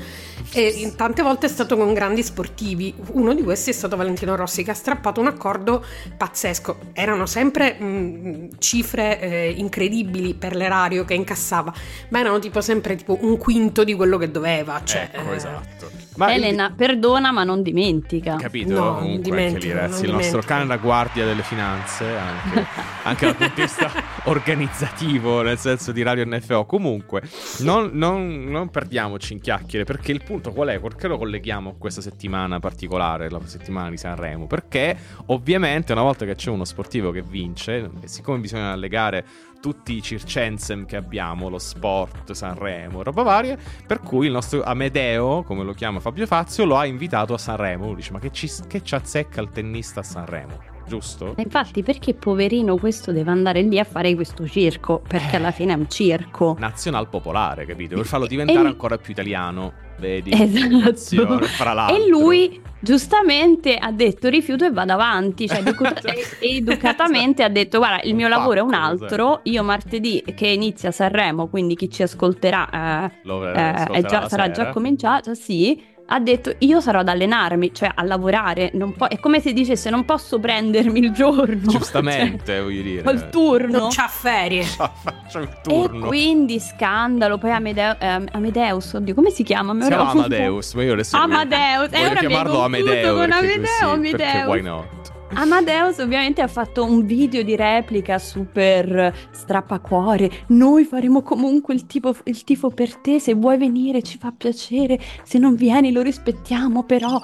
e 0.51 0.93
tante 0.95 1.21
volte 1.21 1.45
è 1.45 1.49
stato 1.49 1.75
con 1.77 1.93
grandi 1.93 2.23
sportivi. 2.23 2.93
Uno 3.11 3.33
di 3.33 3.43
questi 3.43 3.69
è 3.69 3.73
stato 3.73 3.95
Valentino 3.95 4.35
Rossi 4.35 4.63
che 4.63 4.71
ha 4.71 4.75
strappato 4.75 5.19
un 5.19 5.27
accordo 5.27 5.83
pazzesco. 6.17 6.77
Erano 6.93 7.25
sempre 7.25 7.73
mh, 7.73 8.49
cifre 8.57 9.19
eh, 9.19 9.53
incredibili 9.57 10.33
per 10.33 10.55
l'erario 10.55 11.05
che 11.05 11.13
incassava, 11.13 11.73
ma 12.09 12.19
erano 12.19 12.39
tipo 12.39 12.61
sempre 12.61 12.95
tipo 12.95 13.17
un 13.21 13.37
quinto 13.37 13.83
di 13.83 13.93
quello 13.93 14.17
che 14.17 14.31
doveva. 14.31 14.81
Cioè, 14.83 15.09
ecco, 15.11 15.31
eh, 15.31 15.35
esatto. 15.35 15.91
Ma 16.15 16.33
Elena, 16.33 16.67
il... 16.67 16.73
perdona 16.73 17.31
ma 17.31 17.43
non 17.43 17.61
dimentica. 17.61 18.35
Capito? 18.35 18.73
No, 18.73 18.95
Comunque 18.95 19.45
anche 19.45 19.59
lì 19.59 19.71
ragazzi, 19.71 20.03
il 20.03 20.11
nostro 20.11 20.41
cane 20.41 20.65
da 20.65 20.77
guardia 20.77 21.25
delle 21.25 21.43
finanze, 21.43 22.05
anche, 22.05 22.65
anche 23.09 23.25
dal 23.25 23.35
punto 23.35 23.53
di 23.55 23.61
vista 23.61 23.91
organizzativo, 24.25 25.41
nel 25.41 25.57
senso 25.57 25.91
di 25.91 26.01
Radio 26.03 26.25
NFO. 26.25 26.65
Comunque, 26.65 27.21
non, 27.59 27.91
non, 27.93 28.45
non 28.45 28.69
perdiamoci 28.69 29.33
in 29.33 29.41
chiacchiere, 29.41 29.83
perché 29.83 30.11
il 30.11 30.23
punto 30.23 30.51
qual 30.51 30.69
è? 30.69 30.79
Perché 30.79 31.07
lo 31.07 31.17
colleghiamo 31.17 31.71
a 31.71 31.73
questa 31.77 32.01
settimana 32.01 32.59
particolare, 32.59 33.29
la 33.29 33.39
settimana 33.45 33.89
di 33.89 33.97
Sanremo? 33.97 34.47
Perché 34.47 34.97
ovviamente 35.27 35.91
una 35.91 36.01
volta 36.01 36.25
che 36.25 36.35
c'è 36.35 36.49
uno 36.49 36.65
sportivo 36.65 37.11
che 37.11 37.21
vince, 37.21 37.89
siccome 38.05 38.39
bisogna 38.39 38.75
legare 38.75 39.25
tutti 39.59 39.93
i 39.93 40.01
circensem 40.01 40.85
che 40.85 40.95
abbiamo, 40.95 41.49
lo 41.49 41.59
sport, 41.59 42.31
Sanremo, 42.31 43.03
roba 43.03 43.23
varia, 43.23 43.57
per 43.85 43.99
cui 43.99 44.27
il 44.27 44.31
nostro 44.31 44.63
Amedeo, 44.63 45.43
come 45.43 45.63
lo 45.63 45.73
chiama 45.73 45.99
Fabio 45.99 46.25
Fazio, 46.25 46.65
lo 46.65 46.77
ha 46.77 46.85
invitato 46.85 47.33
a 47.33 47.37
Sanremo. 47.37 47.87
Lui 47.87 47.95
dice, 47.95 48.11
ma 48.11 48.19
che 48.19 48.31
ci, 48.31 48.49
che 48.67 48.83
ci 48.83 48.95
azzecca 48.95 49.41
il 49.41 49.49
tennista 49.49 49.99
a 49.99 50.03
Sanremo? 50.03 50.78
Giusto? 50.89 51.35
Infatti, 51.37 51.83
perché 51.83 52.15
poverino 52.15 52.75
questo 52.77 53.11
deve 53.11 53.29
andare 53.29 53.61
lì 53.61 53.77
a 53.77 53.83
fare 53.83 54.15
questo 54.15 54.47
circo? 54.47 55.03
Perché 55.07 55.35
alla 55.35 55.51
fine 55.51 55.73
è 55.73 55.75
un 55.75 55.87
circo. 55.87 56.55
Nazional 56.57 57.07
popolare, 57.07 57.67
capito? 57.67 57.95
Per 57.95 58.05
farlo 58.05 58.25
diventare 58.25 58.65
e... 58.65 58.71
ancora 58.71 58.97
più 58.97 59.13
italiano. 59.13 59.87
Vedi? 59.99 60.31
Esatto. 60.33 61.43
Fra 61.43 61.73
l'altro. 61.73 61.95
E 61.95 62.07
lui 62.07 62.59
giustamente 62.79 63.75
ha 63.75 63.91
detto 63.91 64.29
rifiuto 64.29 64.65
e 64.65 64.71
vado 64.71 64.93
avanti, 64.93 65.47
cioè 65.47 65.59
educa- 65.59 65.93
educatamente 66.39 67.43
ha 67.43 67.49
detto 67.49 67.77
guarda 67.77 68.01
il 68.03 68.15
mio 68.15 68.25
un 68.25 68.31
lavoro 68.31 68.59
è 68.59 68.63
un 68.63 68.73
altro, 68.73 69.41
io 69.43 69.61
martedì 69.63 70.23
che 70.33 70.47
inizia 70.47 70.89
Sanremo, 70.89 71.49
quindi 71.49 71.75
chi 71.75 71.89
ci 71.89 72.01
ascolterà 72.01 73.11
eh, 73.11 73.97
eh, 73.97 74.01
già, 74.03 74.27
sarà 74.27 74.49
già 74.49 74.69
cominciato, 74.69 75.35
sì, 75.35 75.83
ha 76.11 76.19
detto 76.19 76.53
io 76.59 76.81
sarò 76.81 76.99
ad 76.99 77.07
allenarmi, 77.07 77.73
cioè 77.73 77.91
a 77.93 78.03
lavorare, 78.03 78.71
po- 78.97 79.07
è 79.07 79.19
come 79.19 79.39
se 79.39 79.53
dicesse 79.53 79.89
non 79.89 80.05
posso 80.05 80.39
prendermi 80.39 80.99
il 80.99 81.11
giorno. 81.11 81.59
Giustamente, 81.69 82.43
cioè, 82.45 82.61
voglio 82.63 82.81
dire. 82.81 83.11
Il 83.11 83.29
turno. 83.29 83.77
Non 83.79 83.89
c'ha 83.89 84.07
ferie. 84.07 84.63
Faccio 84.63 85.39
il 85.39 85.49
turno. 85.61 86.05
E 86.05 86.07
quindi 86.07 86.59
scandalo, 86.59 87.37
poi 87.37 87.51
Amedeo- 87.51 87.97
eh, 87.99 88.23
Amedeus, 88.31 88.93
oddio, 88.93 89.13
come 89.13 89.29
si 89.29 89.43
chiama? 89.43 89.73
Si 89.81 89.87
chiama 89.87 90.09
Amadeus, 90.11 90.73
ma 90.73 90.83
io 90.83 90.93
adesso 90.93 91.15
Amadeus, 91.17 91.89
voglio, 91.89 92.07
voglio 92.07 92.19
chiamarlo 92.19 92.63
Amedeo. 92.63 93.13
Con 93.15 93.31
Amedeo, 93.31 93.61
così, 93.61 93.83
Amadeus. 93.83 94.47
why 94.47 94.61
not? 94.61 95.17
Amadeus 95.33 95.99
ovviamente 95.99 96.41
ha 96.41 96.47
fatto 96.47 96.83
un 96.83 97.05
video 97.05 97.43
di 97.43 97.55
replica 97.55 98.17
super 98.17 99.13
strappacuore. 99.31 100.29
Noi 100.47 100.85
faremo 100.85 101.21
comunque 101.21 101.73
il, 101.73 101.85
tipo, 101.85 102.15
il 102.23 102.43
tifo 102.43 102.69
per 102.69 102.95
te. 102.97 103.19
Se 103.19 103.33
vuoi 103.33 103.57
venire 103.57 104.01
ci 104.01 104.17
fa 104.17 104.33
piacere. 104.35 104.99
Se 105.23 105.37
non 105.37 105.55
vieni 105.55 105.91
lo 105.91 106.01
rispettiamo, 106.01 106.83
però. 106.83 107.21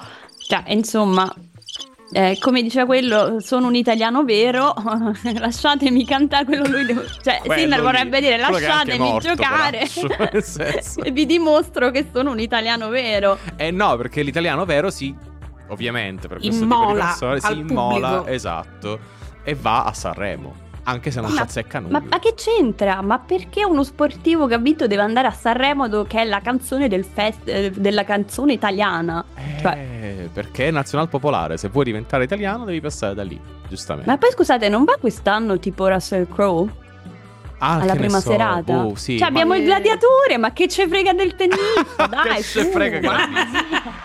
Cioè, 0.48 0.64
insomma, 0.68 1.32
eh, 2.12 2.38
come 2.40 2.62
diceva 2.62 2.86
quello, 2.86 3.40
sono 3.40 3.66
un 3.66 3.74
italiano 3.74 4.22
vero, 4.22 4.72
lasciatemi 5.38 6.04
cantare 6.04 6.44
quello 6.44 6.66
lui. 6.68 6.84
Devo... 6.84 7.02
Cioè, 7.22 7.42
Sinner 7.44 7.80
vorrebbe 7.80 8.20
dire 8.20 8.36
lasciatemi 8.36 8.98
morto, 8.98 9.28
giocare 9.28 9.80
e 11.02 11.10
vi 11.10 11.26
dimostro 11.26 11.90
che 11.90 12.06
sono 12.12 12.30
un 12.30 12.38
italiano 12.38 12.88
vero. 12.88 13.38
Eh 13.56 13.72
no, 13.72 13.96
perché 13.96 14.22
l'italiano 14.22 14.64
vero 14.64 14.90
si 14.90 15.12
ovviamente 15.68 16.28
per 16.28 16.38
questo 16.38 16.64
immola 16.64 16.86
tipo 16.86 16.92
di 16.92 17.00
persone 17.00 17.40
si 17.40 17.58
immola, 17.58 18.08
pubblico. 18.08 18.26
esatto, 18.26 18.98
e 19.42 19.54
va 19.54 19.84
a 19.84 19.92
Sanremo. 19.92 20.64
Anche 20.88 21.10
se 21.10 21.20
non 21.20 21.32
ci 21.32 21.40
azzecca 21.40 21.80
nulla. 21.80 21.98
Ma, 21.98 22.06
ma, 22.08 22.18
che 22.20 22.34
c'entra? 22.34 23.02
Ma 23.02 23.18
perché 23.18 23.64
uno 23.64 23.82
sportivo 23.82 24.46
che 24.46 24.54
ha 24.54 24.58
vinto 24.58 24.86
deve 24.86 25.02
andare 25.02 25.26
a 25.26 25.32
Sanremo 25.32 25.88
che 26.04 26.20
è 26.20 26.24
la 26.24 26.40
canzone 26.40 26.86
del 26.86 27.04
fest, 27.04 27.40
eh, 27.48 27.72
della 27.72 28.04
canzone 28.04 28.52
italiana? 28.52 29.24
Eh, 29.34 29.60
cioè... 29.60 30.28
perché 30.32 30.68
è 30.68 30.70
nazional 30.70 31.08
popolare. 31.08 31.56
Se 31.56 31.68
vuoi 31.70 31.86
diventare 31.86 32.22
italiano 32.22 32.64
devi 32.64 32.80
passare 32.80 33.14
da 33.14 33.24
lì, 33.24 33.38
giustamente. 33.68 34.08
Ma 34.08 34.16
poi 34.16 34.30
scusate, 34.30 34.68
non 34.68 34.84
va 34.84 34.96
quest'anno 35.00 35.58
tipo 35.58 35.88
Russell 35.88 36.28
Crowe? 36.28 36.84
Ah, 37.58 37.80
alla 37.80 37.94
prima 37.94 38.20
so. 38.20 38.30
serata. 38.30 38.84
Uh, 38.84 38.94
sì, 38.96 39.18
cioè, 39.18 39.28
abbiamo 39.28 39.54
il 39.54 39.64
gladiatore, 39.64 40.36
ma 40.38 40.52
che 40.52 40.68
ce 40.68 40.86
frega 40.86 41.12
del 41.12 41.34
tennista? 41.36 42.06
Dai, 42.06 42.36
che 42.36 42.42
ce 42.42 42.64
frega 42.66 43.00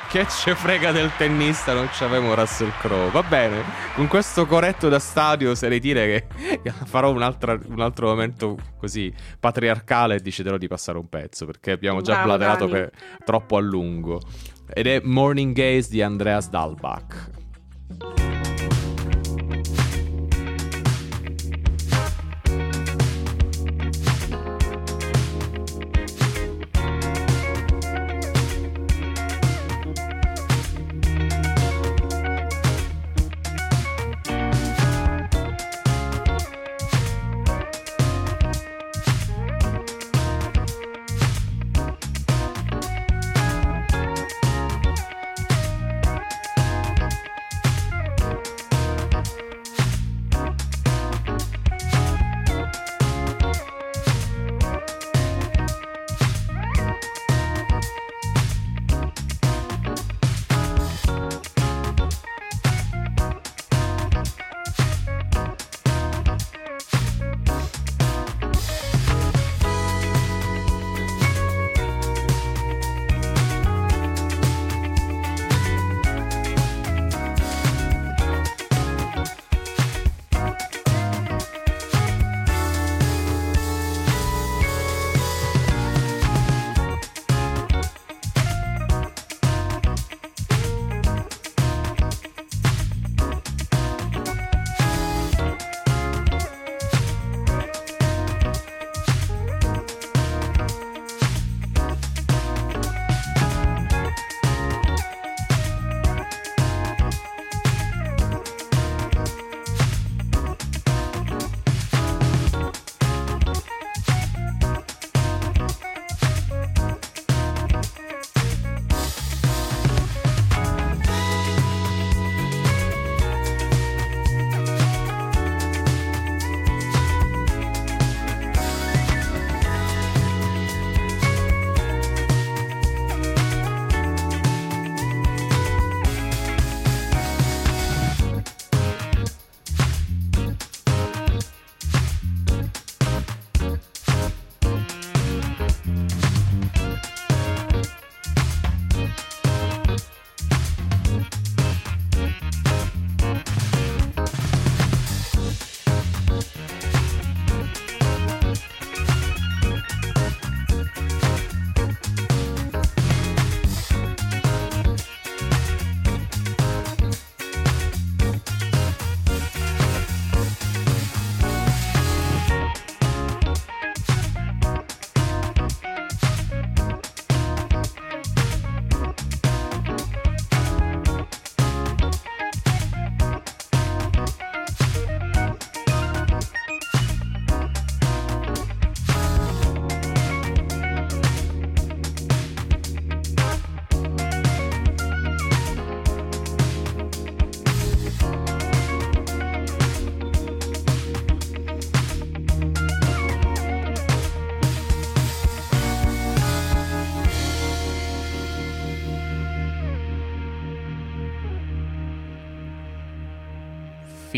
che 0.07 0.25
ce 0.29 0.55
frega 0.55 0.91
del 0.91 1.11
tennista, 1.17 1.73
non 1.73 1.89
c'avevamo 1.91 2.33
Russell 2.33 2.71
Crowe. 2.79 3.11
Va 3.11 3.23
bene, 3.23 3.63
con 3.95 4.07
questo 4.07 4.45
corretto 4.45 4.87
da 4.89 4.99
stadio 4.99 5.53
sarei 5.55 5.79
dire 5.79 6.27
che 6.61 6.71
farò 6.85 7.11
un, 7.11 7.17
un 7.17 7.81
altro 7.81 8.07
momento 8.07 8.57
così 8.77 9.13
patriarcale 9.39 10.15
e 10.15 10.19
deciderò 10.19 10.57
di 10.57 10.67
passare 10.67 10.97
un 10.97 11.09
pezzo 11.09 11.45
perché 11.45 11.71
abbiamo 11.71 12.01
già 12.01 12.13
Bravo, 12.13 12.27
blaterato 12.27 12.67
per 12.67 12.91
troppo 13.25 13.57
a 13.57 13.61
lungo. 13.61 14.21
Ed 14.73 14.87
è 14.87 15.01
Morning 15.03 15.53
Gaze 15.53 15.89
di 15.89 16.01
Andreas 16.01 16.49
Dalbach. 16.49 17.29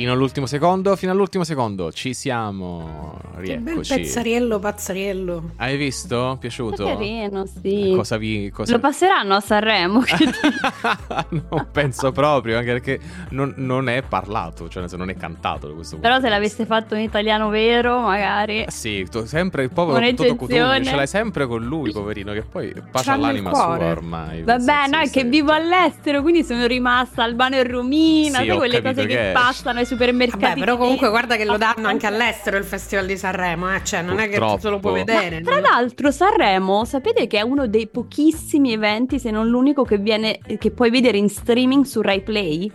Fino 0.04 0.16
all'ultimo 0.16 0.48
secondo, 0.48 0.98
fino 0.98 1.14
all'ultimo 1.14 1.46
secondo, 1.46 1.90
ci 1.94 2.14
siamo. 2.14 3.13
Che 3.48 3.58
bel 3.58 3.74
Rieccoci. 3.74 3.96
pezzariello, 3.96 4.60
pazzariello. 4.60 5.52
Hai 5.58 5.78
visto? 5.78 6.38
Piaciuto? 6.40 6.86
Carino, 6.86 7.46
sì. 7.46 7.94
Cosa 7.96 8.18
vi... 8.18 8.50
Cosa... 8.52 8.74
Lo 8.74 8.80
passeranno 8.80 9.36
a 9.36 9.40
Sanremo. 9.40 10.04
non 11.30 11.68
penso 11.72 12.12
proprio, 12.12 12.58
anche 12.58 12.72
perché 12.72 13.00
non, 13.30 13.54
non 13.58 13.90
è 13.90 14.02
parlato, 14.02 14.70
cioè 14.70 14.86
non 14.96 15.10
è 15.10 15.16
cantato 15.16 15.68
da 15.68 15.74
questo 15.74 15.98
Però 15.98 16.20
se 16.20 16.30
l'avesse 16.30 16.66
fatto 16.66 16.96
in 16.96 17.02
italiano 17.02 17.50
vero, 17.50 18.00
magari. 18.02 18.66
Sì, 18.68 19.06
tu- 19.10 19.26
sempre 19.26 19.64
il 19.64 19.72
povero. 19.72 20.14
Toto 20.14 20.36
Cutugno, 20.36 20.84
ce 20.84 20.96
l'hai 20.96 21.08
sempre 21.08 21.46
con 21.48 21.64
lui, 21.64 21.92
poverino, 21.92 22.34
che 22.34 22.44
poi 22.44 22.74
pace 22.92 23.12
all'anima 23.12 23.50
cuore. 23.50 23.80
sua 23.80 23.92
ormai. 23.92 24.42
Vabbè, 24.44 24.88
no, 24.90 25.00
è 25.00 25.10
che 25.10 25.24
vivo 25.24 25.52
all'estero, 25.52 26.22
quindi 26.22 26.44
sono 26.44 26.66
rimasta 26.66 27.24
Albano 27.24 27.56
e 27.56 27.64
Romina, 27.64 28.40
Sì, 28.40 28.48
quelle 28.50 28.82
cose 28.82 29.06
che, 29.06 29.16
che 29.16 29.32
passano 29.34 29.80
ai 29.80 29.86
supermercati. 29.86 30.44
Vabbè, 30.44 30.60
però 30.60 30.78
comunque 30.78 31.10
guarda 31.10 31.36
che 31.36 31.46
lo 31.46 31.58
danno 31.58 31.88
anche 31.88 32.08
all'estero 32.08 32.58
il 32.58 32.64
Festival 32.64 33.06
di 33.06 33.18
Sanremo, 33.18 33.33
eh? 33.34 33.84
cioè 33.84 34.02
non 34.02 34.20
è 34.20 34.30
che 34.30 34.38
tu 34.38 34.58
te 34.58 34.70
lo 34.70 34.80
puoi 34.80 35.04
Purtroppo. 35.04 35.22
vedere. 35.22 35.42
Tra 35.42 35.56
no? 35.56 35.62
l'altro 35.62 36.12
Sanremo, 36.12 36.86
sapete 36.86 37.28
che 37.28 37.40
è 37.40 37.42
uno 37.42 37.68
dei 37.68 37.88
pochissimi 37.88 38.74
eventi, 38.74 39.20
se 39.20 39.32
non 39.32 39.48
l'unico, 39.48 39.84
che, 39.84 39.98
viene, 39.98 40.40
che 40.58 40.72
puoi 40.72 40.90
vedere 40.90 41.18
in 41.18 41.30
streaming 41.30 41.84
su 41.86 42.02
Rai 42.02 42.22
Play? 42.22 42.72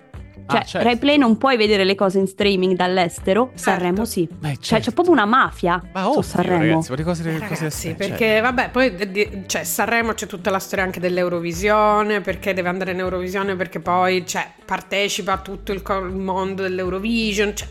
Cioè, 0.49 0.61
Ah, 0.61 0.65
certo. 0.65 0.87
Rai 0.87 0.97
Play 0.97 1.19
non 1.19 1.37
puoi 1.37 1.59
vedere 1.59 1.85
le 1.85 1.95
cose 1.95 2.19
in 2.19 2.27
streaming 2.27 2.75
dall'estero, 2.75 3.51
Sanremo 3.55 4.07
sì. 4.07 4.27
Beh, 4.31 4.55
Cioè, 4.55 4.57
certo. 4.61 4.85
c'è 4.87 4.93
proprio 4.93 5.13
una 5.15 5.27
mafia 5.27 5.83
Ma 5.93 6.03
su 6.05 6.09
ovvio, 6.09 6.23
Sanremo. 6.23 6.59
ragazzi, 6.59 6.91
ma 6.91 6.97
di 6.97 7.03
cose, 7.03 7.23
cose 7.23 7.39
Ragazzi, 7.39 7.89
cioè, 7.89 7.95
perché 7.97 8.41
vabbè, 8.41 8.71
poi 8.71 8.95
eh, 8.97 9.43
cioè, 9.47 9.65
Sanremo 9.65 10.15
c'è 10.15 10.27
tutta 10.27 10.51
la 10.51 10.59
storia 10.59 10.85
anche 10.87 11.01
dell'Eurovisione, 11.01 12.23
perché 12.23 12.55
deve 12.55 12.71
andare 12.71 12.93
in 12.93 12.99
Eurovisione, 13.01 13.57
perché 13.57 13.81
poi 13.81 14.25
cioè, 14.27 14.51
partecipa 14.65 15.35
a 15.35 15.39
tutto 15.39 15.73
il 15.73 15.83
mondo 16.15 16.63
dell'Eurovision. 16.63 17.55
Cioè, 17.55 17.69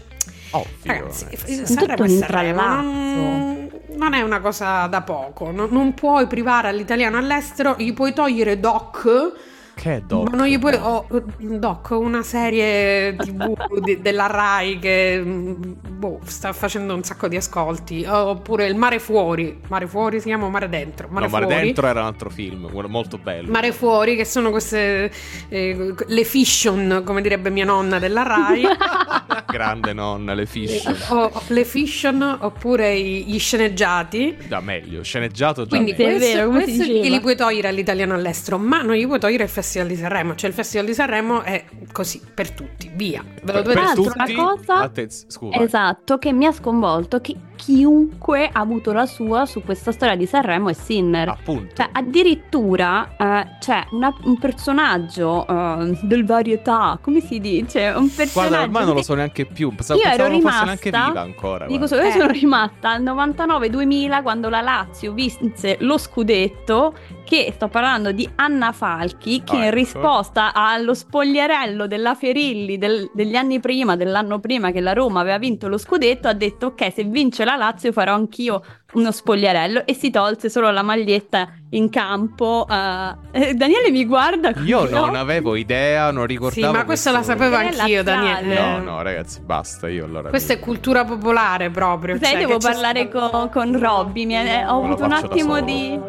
Ovvio, 0.51 0.70
ragazzi, 0.84 1.25
ragazzi. 1.25 1.66
Sanremo 1.66 1.96
tutto 1.96 2.04
è 2.04 2.10
un 2.10 2.18
Sanremo, 2.18 2.62
non, 2.82 3.70
non 3.96 4.13
è 4.13 4.22
una 4.22 4.39
cosa 4.39 4.88
da 4.88 5.01
poco. 5.01 5.51
Non, 5.51 5.70
non 5.72 5.94
puoi 5.94 6.27
privare 6.27 6.70
all'italiano 6.70 7.18
all'estero, 7.18 7.75
gli 7.77 7.94
puoi 7.94 8.13
togliere 8.13 8.60
Doc. 8.60 9.56
Che 9.80 9.96
è 9.98 10.02
doc? 10.02 10.32
Ma 10.32 10.38
non 10.38 10.48
gli 10.48 10.58
puoi. 10.58 10.74
Oh, 10.74 11.06
Doc, 11.38 11.92
una 11.92 12.24
serie 12.24 13.16
TV 13.16 13.54
di- 13.80 14.02
della 14.02 14.26
Rai 14.26 14.80
che 14.80 15.22
mm, 15.24 15.54
boh, 15.88 16.20
sta 16.26 16.52
facendo 16.52 16.96
un 16.96 17.04
sacco 17.04 17.28
di 17.28 17.36
ascolti. 17.36 18.04
Oppure 18.04 18.66
Il 18.66 18.74
Mare 18.76 18.98
Fuori. 18.98 19.60
Mare 19.68 19.86
Fuori 19.86 20.20
si 20.20 20.26
chiama 20.26 20.46
o 20.46 20.50
Mare 20.50 20.68
Dentro? 20.68 21.08
Mare 21.12 21.26
no, 21.28 21.32
Mare 21.32 21.46
Fuori. 21.46 21.62
Dentro 21.63 21.86
era 21.86 22.00
un 22.02 22.06
altro 22.08 22.30
film, 22.32 22.68
molto 22.88 23.20
bello. 23.20 23.52
Mare 23.52 23.72
Fuori, 23.72 24.16
che 24.16 24.26
sono 24.26 24.50
queste. 24.50 25.12
eh, 25.50 25.94
le 26.08 26.24
fiction, 26.24 27.04
come 27.06 27.22
direbbe 27.22 27.52
mia 27.52 27.66
nonna 27.66 28.00
della 28.00 28.24
Rai. 28.24 28.63
Grande 29.48 29.94
nonna, 29.94 30.34
le 30.34 30.46
fish. 30.48 30.86
o, 31.10 31.32
le 31.50 31.63
fiction 31.66 32.38
oppure 32.42 32.94
i- 32.96 33.26
gli 33.26 33.38
sceneggiati. 33.40 34.38
Già 34.50 34.60
meglio, 34.60 35.04
sceneggiato 35.04 35.66
già 35.68 35.70
Quindi 35.78 35.92
è 35.92 35.96
meglio. 35.98 36.18
questo, 36.18 36.36
vero, 36.36 36.48
come 36.48 36.60
si 36.62 36.66
questo 36.66 36.84
diceva. 36.84 37.06
glieli 37.06 37.20
puoi 37.22 37.36
togliere 37.36 37.68
all'italiano 37.68 38.13
all'estero, 38.16 38.58
ma 38.58 38.82
non 38.82 38.96
gli 38.96 39.06
puoi 39.06 39.20
togliere 39.20 39.44
il 39.44 39.50
Festival 39.50 39.66
di 39.88 39.95
Sanremo. 39.95 40.36
Cioè 40.36 40.49
il 40.49 40.56
Festival 40.56 40.86
di 40.86 40.93
Sanremo 40.93 41.41
è 41.41 41.63
così, 41.91 42.21
per 42.34 42.51
tutti, 42.51 42.91
via. 42.93 43.23
Ve 43.43 43.51
lo 43.51 43.62
dovete 43.62 43.71
Tra 43.73 43.82
l'altro, 43.84 44.03
tutti, 44.03 44.34
una 44.34 44.43
cosa- 44.56 44.77
attez- 44.80 45.25
scusa. 45.30 45.60
Esatto, 45.62 46.17
che 46.17 46.32
mi 46.34 46.45
ha 46.45 46.51
sconvolto 46.51 47.19
che 47.21 47.36
chiunque 47.58 48.48
ha 48.50 48.60
avuto 48.62 48.93
la 48.93 49.06
sua 49.06 49.46
su 49.46 49.62
questa 49.63 49.91
storia 49.91 50.15
di 50.15 50.26
Sanremo 50.26 50.70
è 50.70 50.74
Sinner. 50.74 51.28
Appunto. 51.28 51.76
Cioè, 51.76 51.89
addirittura 51.91 53.10
eh, 53.17 53.48
c'è 53.60 53.84
una- 53.91 54.15
un 54.24 54.38
personaggio 54.39 55.46
eh, 55.46 55.98
del 56.04 56.24
varietà, 56.26 56.98
come 57.02 57.20
si 57.20 57.39
dice? 57.41 57.89
Un 57.96 58.08
personaggio 58.13 58.50
Guarda, 58.50 58.62
ormai 58.62 58.86
non 58.86 58.96
lo 58.96 59.02
so 59.04 59.13
neanche 59.15 59.46
più. 59.46 59.70
Pensavo, 59.76 60.00
Io 60.00 60.06
ero 60.10 60.28
rimasta- 60.28 60.63
neanche 60.63 60.89
viva 60.91 61.22
ancora. 61.22 61.65
Dico 61.65 61.88
solo, 61.88 62.02
io 62.04 62.08
Eh. 62.08 62.12
sono 62.12 62.28
rimasta 62.28 62.91
al 62.91 63.02
99-2000 63.04 64.22
quando 64.22 64.50
la 64.50 64.62
Lazio 64.62 65.12
vinse 65.13 65.78
lo 65.80 65.98
scudetto, 65.98 66.93
che 67.26 67.52
sto 67.54 67.67
parlando 67.67 68.12
di 68.13 68.28
Anna 68.36 68.72
Falchi, 68.72 69.43
che 69.43 69.52
Ah, 69.56 69.58
in 69.58 69.63
ecco. 69.63 69.76
risposta 69.76 70.54
allo 70.54 70.93
spogliarello 70.93 71.86
della 71.88 72.15
Ferilli 72.15 72.78
del- 72.78 73.10
degli 73.13 73.36
anni 73.36 73.60
prima, 73.60 73.96
dell'anno 73.98 74.39
prima 74.39 74.72
che 74.72 74.80
la 74.80 74.93
Roma 74.93 75.20
aveva 75.20 75.38
vinto 75.38 75.67
lo 75.67 75.78
scudetto, 75.78 76.28
ha 76.30 76.34
detto 76.34 76.67
ok, 76.67 76.93
se 76.93 77.04
vince 77.04 77.43
la 77.48 77.56
Lazio 77.56 77.92
farò 77.92 78.14
anch'io 78.14 78.62
uno 78.94 79.12
spogliarello 79.12 79.86
e 79.86 79.94
si 79.94 80.10
tolse 80.10 80.50
solo 80.50 80.72
la 80.72 80.82
maglietta 80.82 81.48
in 81.72 81.90
campo. 81.90 82.66
eh. 82.70 83.16
Eh, 83.32 83.54
Daniele 83.54 83.90
mi 83.92 84.06
guarda. 84.06 84.52
Io 84.64 84.90
no? 84.90 85.06
non 85.06 85.16
avevo 85.16 85.56
idea, 85.56 86.12
non 86.12 86.26
ricordavo. 86.26 86.68
Sì, 86.68 86.72
ma 86.78 86.86
questo 86.86 87.12
la 87.12 87.24
sapevo 87.24 87.56
È 87.58 87.66
anch'io. 87.68 88.04
Daniele. 88.04 88.60
No, 88.60 88.78
no, 88.80 89.02
ragazzi, 89.02 89.42
basta. 89.42 89.88
Io 89.90 90.06
allora. 90.06 90.30
Questa 90.30 90.54
è 90.54 90.56
mi- 90.58 90.62
cultura 90.64 91.04
popolare 91.06 91.70
proprio. 91.70 92.18
Sai, 92.18 92.32
cioè, 92.32 92.40
devo 92.40 92.58
parlare 92.58 93.08
stato- 93.10 93.30
con, 93.30 93.72
con 93.72 93.80
Robby. 93.80 94.26
mi 94.26 94.34
è- 94.34 94.66
ho 94.68 94.84
avuto 94.84 95.04
un 95.06 95.12
attimo 95.14 95.62
di. 95.62 96.00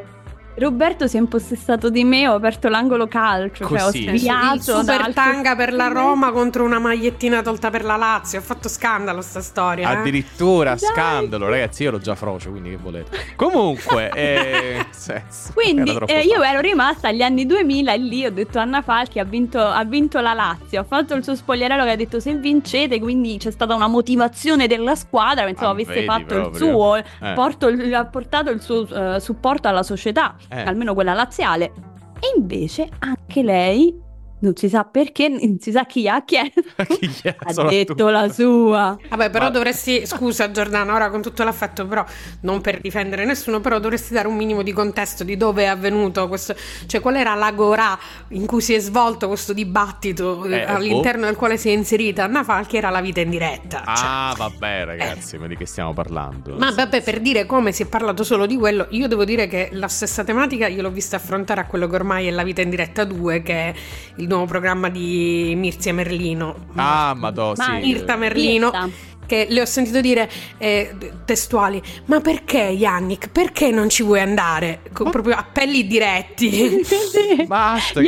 Roberto 0.58 1.06
si 1.06 1.16
è 1.16 1.20
impossessato 1.20 1.88
di 1.90 2.04
me, 2.04 2.26
ho 2.28 2.34
aperto 2.34 2.68
l'angolo 2.68 3.06
calcio, 3.06 3.66
cioè 3.66 3.82
ho 3.82 3.84
Così. 3.86 4.04
il 4.08 4.18
sviato 4.18 4.58
super 4.78 5.00
dal- 5.02 5.12
tanga 5.14 5.54
per 5.56 5.72
la 5.72 5.88
Roma 5.88 6.30
contro 6.32 6.64
una 6.64 6.78
magliettina 6.78 7.42
tolta 7.42 7.70
per 7.70 7.84
la 7.84 7.96
Lazio. 7.96 8.38
Ha 8.38 8.42
fatto 8.42 8.68
scandalo 8.68 9.20
sta 9.22 9.40
storia. 9.40 9.90
eh. 9.90 9.96
Addirittura 9.96 10.70
Dai. 10.70 10.78
scandalo, 10.78 11.48
ragazzi. 11.48 11.82
Io 11.82 11.88
ero 11.90 11.98
già 11.98 12.14
frocio, 12.14 12.50
quindi 12.50 12.70
che 12.70 12.76
volete. 12.76 13.16
Comunque, 13.36 14.10
eh, 14.14 14.86
senso, 14.90 15.52
Quindi 15.54 15.96
eh, 16.06 16.20
io 16.22 16.42
ero 16.42 16.60
rimasta 16.60 17.08
agli 17.08 17.22
anni 17.22 17.46
2000 17.46 17.92
e 17.92 17.98
lì 17.98 18.24
ho 18.26 18.32
detto 18.32 18.58
Anna 18.58 18.82
Falchi 18.82 19.18
ha 19.18 19.24
vinto, 19.24 19.60
ha 19.60 19.84
vinto 19.84 20.20
la 20.20 20.32
Lazio, 20.34 20.80
ha 20.80 20.84
fatto 20.84 21.14
il 21.14 21.22
suo 21.22 21.34
spogliarello 21.36 21.84
che 21.84 21.90
ha 21.90 21.96
detto 21.96 22.20
se 22.20 22.34
vincete, 22.34 22.98
quindi 22.98 23.36
c'è 23.38 23.50
stata 23.50 23.74
una 23.74 23.86
motivazione 23.88 24.66
della 24.66 24.94
squadra, 24.94 25.44
pensavo 25.44 25.68
Ah, 25.68 25.72
avesse 25.72 25.92
vedi 25.92 26.06
fatto 26.06 26.34
il 26.34 26.40
proprio. 26.40 26.58
suo, 26.70 26.96
Eh. 26.96 27.32
porto- 27.34 27.66
ha 27.68 28.04
portato 28.06 28.50
il 28.50 28.60
suo 28.60 28.86
eh, 28.88 29.20
supporto 29.20 29.68
alla 29.68 29.82
società, 29.82 30.34
Eh. 30.48 30.62
almeno 30.62 30.94
quella 30.94 31.14
laziale. 31.14 31.72
E 32.20 32.32
invece 32.36 32.88
anche 32.98 33.42
lei, 33.42 33.96
non 34.40 34.54
si 34.56 34.68
sa 34.68 34.84
perché, 34.84 35.28
non 35.28 35.58
si 35.58 35.70
sa 35.72 35.84
chi 35.86 36.08
ha 36.08 36.24
chiesto, 36.24 36.62
Chi 36.86 37.10
è? 37.22 37.34
ha 37.38 37.62
detto 37.64 38.08
la 38.08 38.28
sua. 38.30 38.96
Vabbè, 39.08 39.30
però 39.30 39.46
Ma- 39.46 39.50
dovresti, 39.50 40.06
scusa 40.06 40.50
Giordana, 40.50 40.94
ora 40.94 41.10
con 41.10 41.22
tutto 41.22 41.42
l'affetto, 41.44 41.86
però 41.86 42.04
non 42.42 42.60
per 42.60 42.80
difendere 42.80 43.24
nessuno, 43.24 43.60
però 43.60 43.78
dovresti 43.78 44.14
dare 44.14 44.28
un 44.28 44.36
minimo 44.36 44.62
di 44.62 44.72
contesto 44.72 45.24
di 45.24 45.36
dove 45.36 45.64
è 45.64 45.66
avvenuto 45.66 46.28
questo, 46.28 46.54
cioè 46.86 47.00
qual 47.00 47.16
era 47.16 47.34
l'agorà 47.34 47.98
in 48.28 48.46
cui 48.46 48.60
si 48.60 48.74
è 48.74 48.78
svolto 48.78 49.26
questo 49.28 49.52
dibattito 49.52 50.44
eh, 50.44 50.56
Eh, 50.58 50.62
all'interno 50.64 51.24
del 51.26 51.36
quale 51.36 51.56
si 51.56 51.68
è 51.68 51.72
inserita 51.72 52.24
Anna 52.24 52.44
Falchi 52.44 52.76
era 52.76 52.90
la 52.90 53.00
vita 53.00 53.20
in 53.20 53.30
diretta. 53.30 53.78
cioè. 53.78 53.94
Ah, 54.06 54.34
vabbè, 54.36 54.84
ragazzi, 54.84 55.36
ma 55.38 55.46
di 55.46 55.56
che 55.56 55.66
stiamo 55.66 55.92
parlando? 55.92 56.54
Ma 56.58 56.70
vabbè, 56.70 57.02
per 57.02 57.20
dire 57.20 57.44
come 57.46 57.72
si 57.72 57.82
è 57.82 57.86
parlato 57.86 58.22
solo 58.24 58.46
di 58.46 58.56
quello, 58.56 58.86
io 58.90 59.08
devo 59.08 59.24
dire 59.24 59.48
che 59.48 59.70
la 59.72 59.88
stessa 59.88 60.22
tematica 60.24 60.66
io 60.68 60.82
l'ho 60.82 60.90
vista 60.90 61.16
affrontare 61.16 61.60
a 61.62 61.66
quello 61.66 61.86
che 61.88 61.94
ormai 61.96 62.26
è 62.26 62.30
La 62.30 62.44
vita 62.44 62.60
in 62.62 62.70
diretta 62.70 63.04
2, 63.04 63.42
che 63.42 63.52
è 63.54 63.74
il 64.16 64.26
nuovo 64.28 64.46
programma 64.46 64.88
di 64.88 65.54
Mirzia 65.56 65.92
Merlino. 65.92 66.54
Ah, 66.74 67.14
madò, 67.16 67.54
sì. 67.54 67.60
Ma 67.60 67.78
Irta 67.78 68.16
Merlino. 68.16 68.66
Irta. 68.66 68.88
Che 69.28 69.46
le 69.50 69.60
ho 69.60 69.66
sentito 69.66 70.00
dire 70.00 70.26
eh, 70.56 70.96
testuali, 71.26 71.82
ma 72.06 72.20
perché 72.22 72.60
Yannick? 72.60 73.28
Perché 73.28 73.70
non 73.70 73.90
ci 73.90 74.02
vuoi 74.02 74.20
andare? 74.20 74.80
Con 74.94 75.10
proprio 75.10 75.36
appelli 75.36 75.86
diretti. 75.86 76.80
Sì. 76.88 77.44
Basta, 77.46 78.00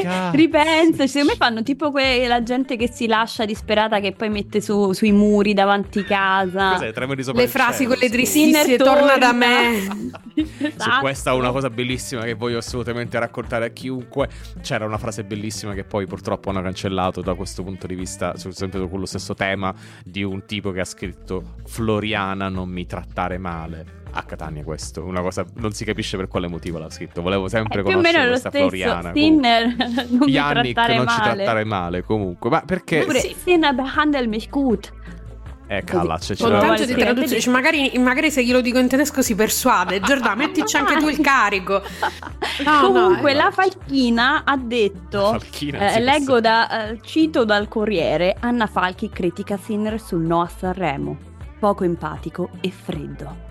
cazzi. 0.00 0.36
ripensa, 0.36 1.06
secondo 1.06 1.32
me 1.32 1.36
fanno 1.36 1.62
tipo 1.64 1.90
quella 1.90 2.42
gente 2.42 2.76
che 2.76 2.88
si 2.90 3.06
lascia 3.06 3.44
disperata 3.44 3.98
che 4.00 4.12
poi 4.12 4.28
mette 4.28 4.60
su- 4.60 4.92
sui 4.92 5.10
muri 5.12 5.54
davanti 5.54 6.04
casa. 6.04 6.78
Le 6.78 7.48
frasi 7.48 7.86
quelle 7.86 8.02
scusa. 8.06 8.12
tristissime, 8.14 8.76
torna 8.76 9.16
da 9.18 9.32
me. 9.32 9.80
Su 10.34 10.46
Esatto. 10.66 11.00
questa 11.00 11.34
una 11.34 11.50
cosa 11.50 11.68
bellissima 11.70 12.22
che 12.22 12.34
voglio 12.34 12.58
assolutamente 12.58 13.18
raccontare 13.18 13.66
a 13.66 13.68
chiunque. 13.70 14.28
C'era 14.62 14.84
una 14.84 14.98
frase 14.98 15.24
bellissima 15.24 15.74
che 15.74 15.84
poi 15.84 16.06
purtroppo 16.06 16.50
hanno 16.50 16.62
cancellato 16.62 17.20
da 17.20 17.34
questo 17.34 17.62
punto 17.62 17.86
di 17.86 17.94
vista, 17.94 18.36
su- 18.36 18.50
sempre 18.50 18.78
su 18.78 18.88
quello 18.88 19.06
stesso 19.06 19.34
tema, 19.34 19.74
di 20.04 20.22
un 20.22 20.44
tipo 20.46 20.59
che 20.70 20.80
ha 20.80 20.84
scritto 20.84 21.54
Floriana 21.64 22.48
non 22.50 22.68
mi 22.68 22.84
trattare 22.84 23.38
male. 23.38 23.98
A 24.12 24.24
Catania 24.24 24.64
questo, 24.64 25.04
una 25.04 25.20
cosa 25.22 25.46
non 25.54 25.70
si 25.72 25.84
capisce 25.84 26.16
per 26.16 26.26
quale 26.26 26.48
motivo 26.48 26.78
l'ha 26.78 26.90
scritto. 26.90 27.22
Volevo 27.22 27.46
sempre 27.48 27.82
meno 27.82 27.94
conoscere 28.00 28.24
lo 28.24 28.30
questa 28.30 28.48
stesso. 28.48 28.68
Floriana. 28.68 29.12
Sinner 29.14 29.76
non 30.10 30.18
mi 30.26 30.30
Yannick 30.32 30.74
trattare 30.74 30.96
non 30.96 31.06
ci 31.08 31.18
male. 31.20 31.34
trattare 31.36 31.64
male 31.64 32.02
comunque. 32.02 32.50
Ma 32.50 32.60
perché 32.62 33.00
Oppure 33.02 33.20
Sì. 33.20 33.34
Sinner 33.40 33.72
behandel 33.72 34.26
mich 34.28 34.48
gut. 34.50 34.92
Eh, 35.72 35.84
calla, 35.84 36.18
c'è 36.18 36.36
Con 36.36 36.48
Però- 36.48 36.60
tanto 36.62 36.84
di 36.84 36.92
Sì. 36.94 36.98
traduzione, 36.98 37.34
dice, 37.36 37.48
magari, 37.50 37.92
magari 37.98 38.30
se 38.32 38.42
glielo 38.44 38.60
dico 38.60 38.78
in 38.80 38.88
tedesco 38.88 39.22
si 39.22 39.36
persuade. 39.36 40.00
Giordano, 40.00 40.34
mettici 40.34 40.76
anche 40.76 40.96
tu 40.96 41.06
il 41.08 41.20
carico. 41.22 41.80
No, 42.64 42.80
Comunque 42.80 43.32
no, 43.34 43.38
la 43.44 43.50
Falchina 43.52 44.42
ha 44.44 44.56
detto, 44.56 45.26
Falchina, 45.28 45.86
eh, 45.86 45.92
sì, 45.92 46.00
leggo 46.00 46.40
da, 46.40 46.88
eh, 46.88 46.98
cito 47.02 47.44
dal 47.44 47.68
Corriere, 47.68 48.34
Anna 48.40 48.66
Falchi 48.66 49.10
critica 49.10 49.56
Sinner 49.56 50.00
sul 50.00 50.22
no 50.22 50.40
a 50.42 50.48
Sanremo, 50.48 51.16
poco 51.60 51.84
empatico 51.84 52.50
e 52.60 52.72
freddo. 52.72 53.48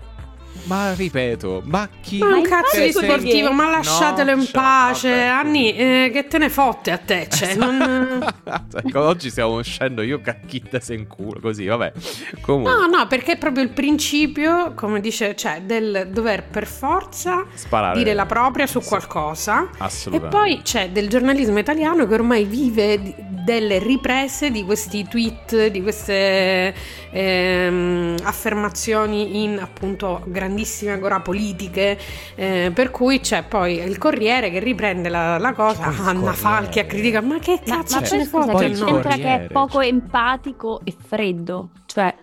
Ma 0.64 0.92
ripeto, 0.94 1.62
ma 1.64 1.88
chi... 2.00 2.18
Ma 2.18 2.36
un 2.36 2.42
cazzo 2.42 2.80
di 2.80 2.92
sportivo, 2.92 3.52
ma 3.52 3.68
lasciatelo 3.70 4.30
in 4.30 4.36
No, 4.38 4.42
cioè, 4.44 4.52
pace. 4.52 5.08
vabbè. 5.10 5.20
Anni, 5.26 5.74
eh, 5.74 6.10
che 6.12 6.26
te 6.26 6.38
ne 6.38 6.48
fotte 6.48 6.90
a 6.92 6.98
te? 6.98 7.26
Cioè, 7.30 7.54
non... 7.56 8.24
ecco, 8.74 9.00
oggi 9.02 9.30
stiamo 9.30 9.56
uscendo 9.56 10.02
io 10.02 10.20
cacchitta 10.20 10.78
se 10.80 10.94
in 10.94 11.06
culo, 11.06 11.40
così, 11.40 11.66
vabbè. 11.66 11.92
Comunque, 12.40 12.72
No, 12.72 12.86
no, 12.86 13.06
perché 13.06 13.32
è 13.32 13.38
proprio 13.38 13.62
il 13.64 13.70
principio, 13.70 14.72
come 14.74 15.00
dice, 15.00 15.34
cioè, 15.36 15.62
del 15.62 16.08
dover 16.12 16.44
per 16.44 16.66
forza 16.66 17.44
sparare. 17.54 17.96
dire 17.98 18.14
la 18.14 18.26
propria 18.26 18.66
su 18.66 18.80
qualcosa. 18.80 19.62
E 19.64 19.68
Assolutamente. 19.78 20.36
poi 20.36 20.60
c'è 20.62 20.90
del 20.90 21.08
giornalismo 21.08 21.58
italiano 21.58 22.06
che 22.06 22.14
ormai 22.14 22.44
vive 22.44 23.14
delle 23.44 23.78
riprese 23.78 24.50
di 24.50 24.64
questi 24.64 25.06
tweet, 25.08 25.68
di 25.68 25.82
queste 25.82 26.74
ehm, 27.10 28.16
affermazioni 28.22 29.42
in 29.42 29.58
appunto 29.58 30.22
grandissime 30.50 30.92
agora 30.92 31.20
politiche. 31.20 31.98
eh, 32.34 32.70
per 32.74 32.90
cui 32.90 33.20
c'è 33.20 33.44
poi 33.44 33.78
il 33.78 33.98
Corriere 33.98 34.50
che 34.50 34.58
riprende 34.58 35.08
la, 35.08 35.38
la 35.38 35.52
cosa. 35.52 35.88
Il 35.88 35.94
Anna 36.00 36.12
Corriere. 36.12 36.36
Falchi 36.36 36.78
a 36.80 36.84
critica, 36.84 37.20
ma 37.20 37.38
che 37.38 37.60
Ma, 37.66 37.76
cazzo 37.76 38.00
ma 38.00 38.02
ce 38.02 38.08
poi 38.08 38.18
ne 38.18 38.24
fotte? 38.26 38.50
Poi 38.50 39.02
che 39.20 39.34
è 39.34 39.46
poco 39.50 39.80
empatico 39.80 40.80
e 40.84 40.94
freddo? 40.96 41.70
Cioè, 41.86 42.14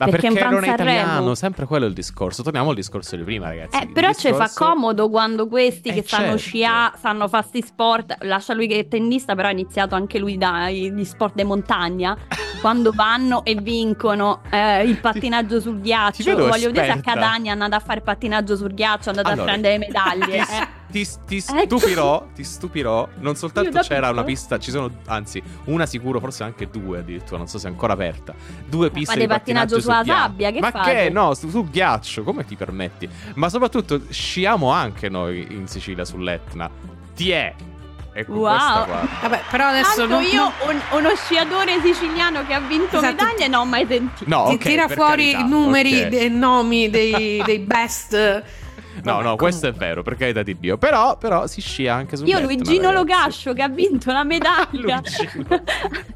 Ma 0.00 0.10
perché 0.10 0.32
perché, 0.32 0.48
non 0.48 0.64
è 0.64 0.72
italiano? 0.72 1.34
Sempre 1.34 1.66
quello 1.66 1.84
è 1.84 1.88
il 1.88 1.94
discorso. 1.94 2.42
Torniamo 2.42 2.70
al 2.70 2.74
discorso 2.74 3.16
di 3.16 3.22
prima, 3.22 3.48
ragazzi. 3.48 3.76
Eh, 3.82 3.88
però 3.88 4.12
ci 4.14 4.28
fa 4.32 4.44
discorso- 4.44 4.64
comodo 4.64 5.10
quando 5.10 5.46
questi 5.46 5.90
Eh, 5.90 5.92
che 5.94 6.04
sanno 6.06 6.38
certo. 6.38 6.38
sciare, 6.38 6.96
sanno 6.98 7.28
fare 7.28 7.46
sti 7.46 7.62
sport, 7.62 8.16
lascia 8.20 8.54
lui 8.54 8.66
che 8.66 8.78
è 8.78 8.88
tennista, 8.88 9.34
però 9.34 9.48
ha 9.48 9.50
iniziato 9.50 9.94
anche 9.94 10.18
lui 10.18 10.38
dagli 10.38 11.04
sport 11.04 11.34
di 11.34 11.44
montagna, 11.44 12.16
quando 12.62 12.92
vanno 12.94 13.44
e 13.44 13.54
vincono 13.56 14.40
eh, 14.50 14.84
il 14.84 14.98
pattinaggio 14.98 15.60
sul 15.60 15.80
ghiaccio, 15.80 16.34
voglio 16.34 16.68
vedere 16.68 16.86
se 16.86 16.92
a 16.92 16.96
esperta. 16.96 17.12
Catania 17.12 17.50
è 17.50 17.52
andata 17.52 17.76
a 17.76 17.80
fare 17.80 18.00
pattinaggio 18.00 18.56
sul 18.56 18.72
ghiaccio, 18.72 19.06
è 19.06 19.08
andata 19.10 19.28
Allora, 19.28 19.42
a 19.42 19.46
prendere 19.46 19.78
medaglie. 19.78 20.38
Eh. 20.50 20.79
Ti- 20.90 21.08
ti 21.26 21.36
Ecco. 21.36 21.78
stupirò, 21.78 22.26
ti 22.34 22.44
stupirò. 22.44 23.08
Non 23.20 23.36
soltanto 23.36 23.78
c'era 23.80 24.08
una 24.10 24.22
piccola- 24.22 24.24
pista, 24.24 24.58
ci 24.58 24.70
sono 24.70 24.90
anzi 25.06 25.42
una 25.64 25.86
sicuro, 25.86 26.20
forse 26.20 26.42
anche 26.42 26.68
due 26.70 26.98
addirittura, 26.98 27.38
non 27.38 27.46
so 27.48 27.58
se 27.58 27.68
è 27.68 27.70
ancora 27.70 27.92
aperta. 27.94 28.34
Due 28.66 28.90
piste 28.90 29.12
fate 29.12 29.20
di 29.20 29.26
pattinaggio, 29.26 29.76
pattinaggio 29.76 29.80
sulla 29.80 29.94
sul 29.96 30.04
ghiaccio. 30.04 30.20
sabbia, 30.22 30.50
che 30.50 30.60
Ma 30.60 30.70
fate? 30.70 30.92
che 30.94 31.10
no, 31.10 31.34
su, 31.34 31.48
sul 31.50 31.70
ghiaccio, 31.70 32.22
come 32.22 32.44
ti 32.44 32.56
permetti? 32.56 33.08
Ma 33.34 33.48
soprattutto 33.48 34.00
sciamo 34.10 34.70
anche 34.70 35.08
noi 35.08 35.46
in 35.50 35.66
Sicilia 35.66 36.04
sull'Etna. 36.04 36.68
Ti 37.14 37.30
è. 37.30 37.54
Ecco 38.12 38.32
Wow. 38.32 38.48
questa 38.50 38.84
qua. 38.86 39.08
Vabbè, 39.22 39.40
però 39.50 39.66
adesso 39.68 39.98
Tanto 40.06 40.14
non- 40.14 40.22
io 40.24 40.52
un- 40.66 40.80
uno 40.98 41.14
sciatore 41.14 41.80
siciliano 41.80 42.44
che 42.44 42.54
ha 42.54 42.58
vinto 42.60 42.96
Esatto. 42.98 43.24
medaglie 43.24 43.46
non 43.46 43.60
ho 43.60 43.64
mai 43.66 43.86
sentito. 43.88 44.24
No, 44.28 44.46
ti 44.48 44.54
ok, 44.54 44.62
tira 44.62 44.88
fuori 44.88 45.30
i 45.30 45.48
numeri 45.48 46.08
e 46.08 46.28
nomi 46.28 46.90
dei, 46.90 47.40
dei 47.44 47.60
best. 47.60 48.42
No, 49.02 49.12
Vabbè, 49.14 49.24
no, 49.24 49.36
questo 49.36 49.66
è 49.68 49.72
vero, 49.72 50.02
per 50.02 50.16
carità 50.16 50.42
di 50.42 50.56
Dio. 50.58 50.76
Però, 50.76 51.16
però 51.16 51.46
si 51.46 51.60
scia 51.60 51.94
anche 51.94 52.16
su 52.16 52.24
Io 52.24 52.40
Luigino 52.40 52.90
Logascio 52.92 53.52
che 53.52 53.62
ha 53.62 53.68
vinto 53.68 54.12
la 54.12 54.24
medaglia. 54.24 55.00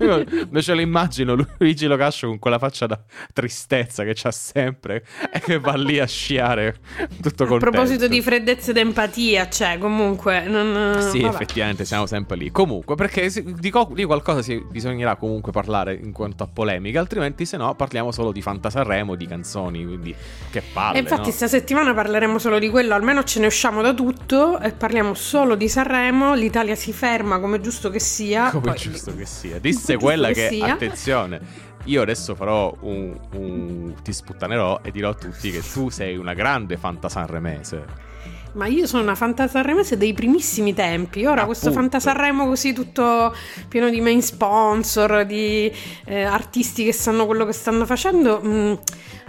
Io 0.00 0.24
me 0.50 0.60
ce 0.62 0.74
lo 0.74 0.80
immagino 0.80 1.34
Luigi 1.58 1.86
Locascio 1.86 2.26
con 2.26 2.38
quella 2.38 2.58
faccia 2.58 2.86
da 2.86 3.00
tristezza 3.32 4.04
che 4.04 4.12
c'ha 4.14 4.30
sempre 4.30 5.04
e 5.32 5.40
che 5.40 5.58
va 5.58 5.74
lì 5.76 5.98
a 5.98 6.06
sciare 6.06 6.76
tutto 7.22 7.44
A 7.44 7.46
contento. 7.46 7.70
proposito 7.70 8.08
di 8.08 8.20
freddezza 8.20 8.70
ed 8.70 8.76
empatia, 8.78 9.48
cioè, 9.48 9.78
comunque. 9.78 10.44
Non, 10.46 11.00
Sì, 11.10 11.20
vabbè. 11.20 11.34
effettivamente 11.34 11.84
siamo 11.84 12.06
sempre 12.06 12.36
lì. 12.36 12.50
Comunque, 12.50 12.94
perché 12.96 13.30
di, 13.30 13.70
co- 13.70 13.90
di 13.94 14.04
qualcosa 14.04 14.42
si- 14.42 14.62
bisognerà 14.70 15.16
comunque 15.16 15.52
parlare 15.52 15.94
in 15.94 16.12
quanto 16.12 16.42
a 16.44 16.48
polemiche, 16.52 16.98
altrimenti 16.98 17.46
se 17.46 17.56
no 17.56 17.74
parliamo 17.74 18.10
solo 18.12 18.32
di 18.32 18.42
Fantasarremo, 18.42 19.14
di 19.14 19.26
canzoni, 19.26 19.84
quindi 19.84 20.14
che 20.50 20.62
palle, 20.72 20.98
E 20.98 21.00
infatti, 21.00 21.28
no? 21.28 21.32
sta 21.32 21.46
settimana 21.48 21.94
parleremo 21.94 22.38
solo 22.38 22.58
di 22.58 22.63
quello, 22.68 22.94
almeno 22.94 23.24
ce 23.24 23.40
ne 23.40 23.46
usciamo 23.46 23.82
da 23.82 23.92
tutto 23.94 24.58
e 24.60 24.72
parliamo 24.72 25.14
solo 25.14 25.54
di 25.54 25.68
Sanremo. 25.68 26.34
L'Italia 26.34 26.74
si 26.74 26.92
ferma 26.92 27.38
come 27.38 27.60
giusto 27.60 27.90
che 27.90 28.00
sia. 28.00 28.50
Come 28.50 28.72
Poi- 28.72 28.76
giusto 28.78 29.14
che 29.14 29.26
sia. 29.26 29.58
Disse 29.60 29.96
quella 29.96 30.28
che 30.30 30.48
che, 30.48 30.64
attenzione, 30.64 31.40
io 31.84 32.02
adesso 32.02 32.34
farò 32.34 32.74
un, 32.80 33.18
un- 33.34 33.94
ti 34.02 34.12
sputtanerò 34.12 34.80
e 34.82 34.90
dirò 34.90 35.10
a 35.10 35.14
tutti 35.14 35.50
che 35.50 35.62
tu 35.72 35.88
sei 35.90 36.16
una 36.16 36.34
grande 36.34 36.76
fantasanremese. 36.76 38.12
Ma 38.54 38.66
io 38.66 38.86
sono 38.86 39.02
una 39.02 39.14
fantasarremese 39.16 39.96
dei 39.96 40.12
primissimi 40.12 40.74
tempi. 40.74 41.24
Ora 41.26 41.44
questo 41.44 41.68
Appunto. 41.70 41.88
fantasarremo 41.90 42.46
così 42.46 42.72
tutto 42.72 43.34
pieno 43.68 43.90
di 43.90 44.00
main 44.00 44.22
sponsor, 44.22 45.24
di 45.24 45.70
eh, 46.06 46.22
artisti 46.22 46.84
che 46.84 46.92
sanno 46.92 47.26
quello 47.26 47.44
che 47.44 47.52
stanno 47.52 47.84
facendo, 47.84 48.40
mh, 48.40 48.78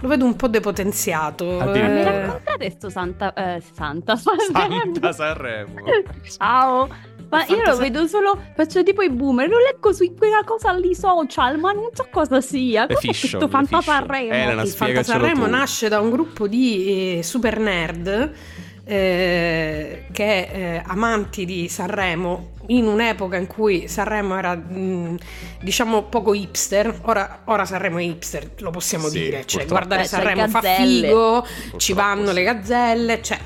lo 0.01 0.07
vedo 0.07 0.25
un 0.25 0.35
po' 0.35 0.47
depotenziato. 0.47 1.59
Addirittura. 1.59 1.89
Ma 1.89 1.89
mi 1.91 1.99
Eh, 2.01 2.21
raccontate 2.21 2.69
sto 2.69 2.89
Santa... 2.89 3.33
Eh, 3.33 3.61
Santa... 3.73 4.15
Santa 4.15 5.11
Sanremo. 5.11 5.81
Ciao! 6.37 6.87
Ma 7.27 7.43
io 7.47 7.63
lo 7.65 7.75
vedo 7.77 8.05
solo, 8.05 8.39
faccio 8.55 8.83
tipo 8.83 9.01
i 9.01 9.09
boomer, 9.09 9.49
lo 9.49 9.57
leggo 9.57 9.91
su 9.91 10.13
quella 10.15 10.43
cosa 10.45 10.71
lì 10.73 10.93
social, 10.93 11.57
ma 11.57 11.71
non 11.71 11.89
so 11.91 12.07
cosa 12.11 12.39
sia. 12.39 12.85
Cos'è 12.85 12.99
fiction, 12.99 13.39
questo. 13.39 13.47
Fantasarremo? 13.47 14.31
Elena, 14.31 14.61
il 14.61 14.69
Fantasarremo 14.69 15.47
nasce 15.47 15.89
da 15.89 15.99
un 15.99 16.11
gruppo 16.11 16.47
di 16.47 17.17
eh, 17.17 17.23
super 17.23 17.57
nerd 17.59 18.31
eh, 18.87 20.05
che 20.11 20.41
eh, 20.51 20.83
amanti 20.85 21.43
di 21.45 21.67
Sanremo 21.67 22.51
in 22.67 22.85
un'epoca 22.85 23.35
in 23.35 23.47
cui 23.47 23.87
Sanremo 23.87 24.37
era 24.37 24.55
mh, 24.55 25.17
diciamo 25.61 26.03
poco 26.03 26.33
hipster 26.35 26.99
ora, 27.03 27.41
ora 27.45 27.65
Sanremo 27.65 27.97
è 27.97 28.03
hipster 28.03 28.51
lo 28.59 28.69
possiamo 28.69 29.07
Sì, 29.07 29.19
dire 29.19 29.45
cioè 29.45 29.65
guardare 29.65 30.03
c'è 30.03 30.07
Sanremo 30.07 30.47
fa 30.47 30.61
figo 30.61 31.45
ci 31.77 31.93
Purtroppo 31.93 31.95
vanno 31.95 32.27
sì. 32.27 32.33
le 32.33 32.43
gazzelle 32.43 33.21
cioè 33.23 33.39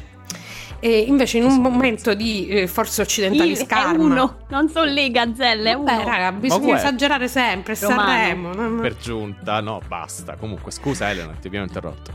e 0.82 1.00
invece 1.00 1.38
in 1.38 1.44
un 1.44 1.58
momento 1.62 2.14
di 2.14 2.48
eh, 2.48 2.68
forse 2.68 3.02
occidentali 3.02 3.52
È 3.52 3.56
scarma 3.56 4.02
uno, 4.02 4.38
non 4.48 4.70
sono 4.70 4.86
le 4.86 5.12
gazzelle, 5.12 5.72
è 5.72 5.74
uno. 5.74 6.04
raga, 6.06 6.32
bisogna 6.32 6.78
esagerare 6.78 7.28
sempre. 7.28 7.74
è 7.74 7.78
Romano. 7.82 8.08
Sanremo. 8.10 8.82
Per 8.82 8.96
giunta, 8.96 9.60
no, 9.60 9.82
basta. 9.86 10.38
Comunque, 10.38 10.72
scusa 10.72 11.10
Elena, 11.10 11.34
ti 11.34 11.48
abbiamo 11.48 11.66
interrotto. 11.66 12.14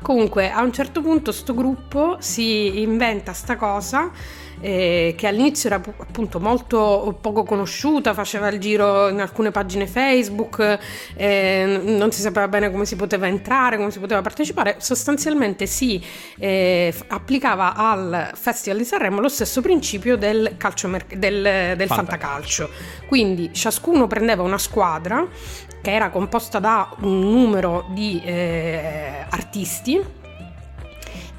Comunque, 0.00 0.50
a 0.50 0.62
un 0.62 0.72
certo 0.72 1.02
punto 1.02 1.32
sto 1.32 1.54
gruppo 1.54 2.16
si 2.20 2.80
inventa 2.80 3.32
sta 3.32 3.56
cosa 3.56 4.10
eh, 4.60 5.14
che 5.16 5.26
all'inizio 5.26 5.68
era 5.68 5.80
pu- 5.80 5.94
appunto 5.98 6.40
molto 6.40 7.18
poco 7.20 7.42
conosciuta, 7.44 8.14
faceva 8.14 8.48
il 8.48 8.58
giro 8.58 9.08
in 9.08 9.20
alcune 9.20 9.50
pagine 9.50 9.86
Facebook, 9.86 10.78
eh, 11.16 11.80
non 11.84 12.10
si 12.12 12.20
sapeva 12.20 12.48
bene 12.48 12.70
come 12.70 12.84
si 12.84 12.96
poteva 12.96 13.26
entrare, 13.26 13.76
come 13.76 13.90
si 13.90 13.98
poteva 13.98 14.20
partecipare, 14.20 14.76
sostanzialmente 14.78 15.66
si 15.66 16.02
eh, 16.38 16.94
applicava 17.08 17.74
al 17.74 18.30
Festival 18.34 18.78
di 18.78 18.84
Sanremo 18.84 19.20
lo 19.20 19.28
stesso 19.28 19.60
principio 19.60 20.16
del, 20.16 20.54
calcio 20.56 20.88
mer- 20.88 21.06
del, 21.16 21.76
del 21.76 21.86
Fantacalcio. 21.86 22.66
fantacalcio. 22.66 23.06
Quindi 23.06 23.52
ciascuno 23.52 24.06
prendeva 24.06 24.42
una 24.42 24.58
squadra 24.58 25.26
che 25.80 25.92
era 25.92 26.10
composta 26.10 26.58
da 26.58 26.94
un 27.00 27.20
numero 27.20 27.86
di 27.90 28.20
eh, 28.24 29.24
artisti 29.28 30.00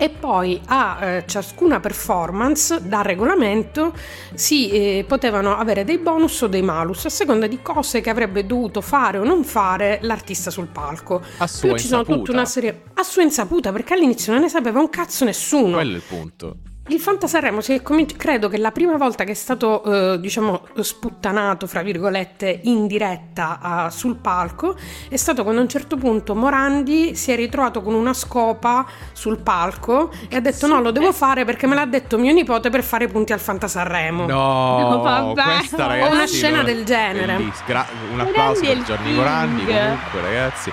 e 0.02 0.10
poi 0.10 0.62
a 0.68 0.98
eh, 1.02 1.24
ciascuna 1.28 1.82
performance 1.82 2.88
da 2.88 3.02
regolamento 3.02 3.94
si 4.34 4.70
eh, 4.70 5.06
potevano 5.06 5.58
avere 5.58 5.84
dei 5.84 5.98
bonus 5.98 6.42
o 6.42 6.48
dei 6.48 6.62
malus 6.62 7.04
a 7.04 7.10
seconda 7.10 7.48
di 7.48 7.62
cose 7.62 8.00
che 8.00 8.10
avrebbe 8.10 8.46
dovuto 8.46 8.80
fare 8.80 9.18
o 9.18 9.26
non 9.26 9.44
fare 9.44 10.00
l'artista 10.04 10.50
sul 10.52 10.68
palco. 10.68 11.22
A 11.40 11.48
sua 11.48 11.78
ci 11.78 11.88
sono 11.88 12.00
insaputa. 12.00 12.18
tutta 12.18 12.32
una 12.32 12.46
serie 12.46 12.84
a 12.94 13.04
sua 13.04 13.24
insaputa 13.24 13.74
perché 13.74 13.94
all'inizio 13.94 14.32
non 14.32 14.44
ne 14.44 14.50
sapeva 14.50 14.80
un 14.80 14.90
cazzo 14.90 15.26
nessuno. 15.26 15.76
Quello 15.76 15.92
è 15.92 15.96
il 15.96 16.04
punto. 16.08 16.56
Il 16.90 17.00
Fantasarremo 17.00 17.62
si 17.62 17.74
è 17.74 17.82
cominci- 17.84 18.16
credo 18.16 18.50
che 18.50 18.58
la 18.58 18.72
prima 18.72 18.98
volta 18.98 19.24
che 19.24 19.32
è 19.32 19.36
stato 19.36 19.84
eh, 19.84 20.20
diciamo 20.20 20.64
sputtanato 20.80 21.68
fra 21.68 21.82
virgolette 21.84 22.62
in 22.64 22.88
diretta 22.88 23.60
ah, 23.62 23.90
sul 23.92 24.16
palco 24.16 24.76
è 25.08 25.16
stato 25.16 25.44
quando 25.44 25.60
a 25.62 25.64
un 25.64 25.70
certo 25.70 25.98
punto 25.98 26.34
Morandi 26.36 27.16
si 27.16 27.32
è 27.32 27.36
ritrovato 27.36 27.82
con 27.84 27.94
una 27.94 28.14
scopa 28.14 28.86
sul 29.14 29.38
palco 29.40 30.12
e 30.30 30.36
ha 30.36 30.40
detto 30.40 30.66
no 30.66 30.82
lo 30.82 30.90
devo 30.92 31.12
fare 31.14 31.46
perché 31.46 31.68
me 31.68 31.76
l'ha 31.76 31.86
detto 31.86 32.18
mio 32.18 32.34
nipote 32.34 32.70
per 32.72 32.84
fare 32.84 33.06
i 33.06 33.08
punti 33.08 33.34
al 33.34 33.40
Fantasarremo 33.40 34.26
No, 34.26 34.80
No, 34.80 35.02
vabbè. 35.02 35.44
questa 35.58 35.86
ragazzi. 35.86 36.12
una 36.16 36.26
scena 36.26 36.56
non- 36.58 36.66
del 36.66 36.84
genere. 36.86 37.38
Gra- 37.66 37.86
un 38.10 38.18
Morandi 38.18 38.30
applauso 38.32 38.64
è 38.64 38.76
per 38.96 38.98
king. 39.04 39.16
Morandi. 39.16 39.66
Comunque, 39.66 40.22
ragazzi, 40.22 40.72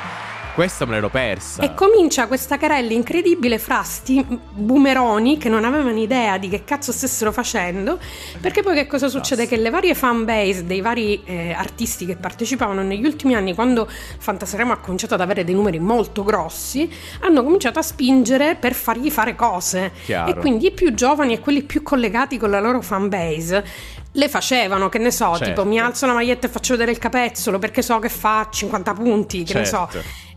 questa 0.56 0.86
me 0.86 0.94
l'ero 0.94 1.10
persa. 1.10 1.62
E 1.62 1.74
comincia 1.74 2.26
questa 2.26 2.56
carella 2.56 2.94
incredibile 2.94 3.58
fra 3.58 3.82
sti 3.82 4.26
boomeroni 4.52 5.36
che 5.36 5.50
non 5.50 5.66
avevano 5.66 5.98
idea 5.98 6.38
di 6.38 6.48
che 6.48 6.64
cazzo 6.64 6.92
stessero 6.92 7.30
facendo, 7.30 7.98
perché 8.40 8.62
poi 8.62 8.74
che 8.74 8.86
cosa 8.86 9.08
succede? 9.08 9.46
Che 9.46 9.56
le 9.58 9.68
varie 9.68 9.94
fan 9.94 10.24
base 10.24 10.64
dei 10.64 10.80
vari 10.80 11.22
eh, 11.24 11.52
artisti 11.52 12.06
che 12.06 12.16
partecipavano 12.16 12.82
negli 12.82 13.04
ultimi 13.04 13.34
anni, 13.34 13.54
quando 13.54 13.86
Fantasaremo 13.86 14.72
ha 14.72 14.78
cominciato 14.78 15.12
ad 15.12 15.20
avere 15.20 15.44
dei 15.44 15.54
numeri 15.54 15.78
molto 15.78 16.24
grossi, 16.24 16.90
hanno 17.20 17.44
cominciato 17.44 17.78
a 17.78 17.82
spingere 17.82 18.54
per 18.54 18.72
fargli 18.72 19.10
fare 19.10 19.36
cose. 19.36 19.92
Chiaro. 20.06 20.30
E 20.30 20.36
quindi 20.36 20.68
i 20.68 20.72
più 20.72 20.94
giovani 20.94 21.34
e 21.34 21.40
quelli 21.40 21.64
più 21.64 21.82
collegati 21.82 22.38
con 22.38 22.48
la 22.48 22.60
loro 22.60 22.80
fan 22.80 23.10
base 23.10 23.64
le 24.12 24.28
facevano, 24.30 24.88
che 24.88 24.96
ne 24.96 25.10
so, 25.10 25.32
Certo. 25.36 25.44
tipo 25.44 25.66
mi 25.66 25.78
alzo 25.78 26.06
la 26.06 26.14
maglietta 26.14 26.46
e 26.46 26.50
faccio 26.50 26.72
vedere 26.72 26.90
il 26.90 26.98
capezzolo 26.98 27.58
perché 27.58 27.82
so 27.82 27.98
che 27.98 28.08
fa 28.08 28.48
50 28.50 28.94
punti, 28.94 29.42
che 29.44 29.52
ne 29.52 29.66
so. 29.66 29.86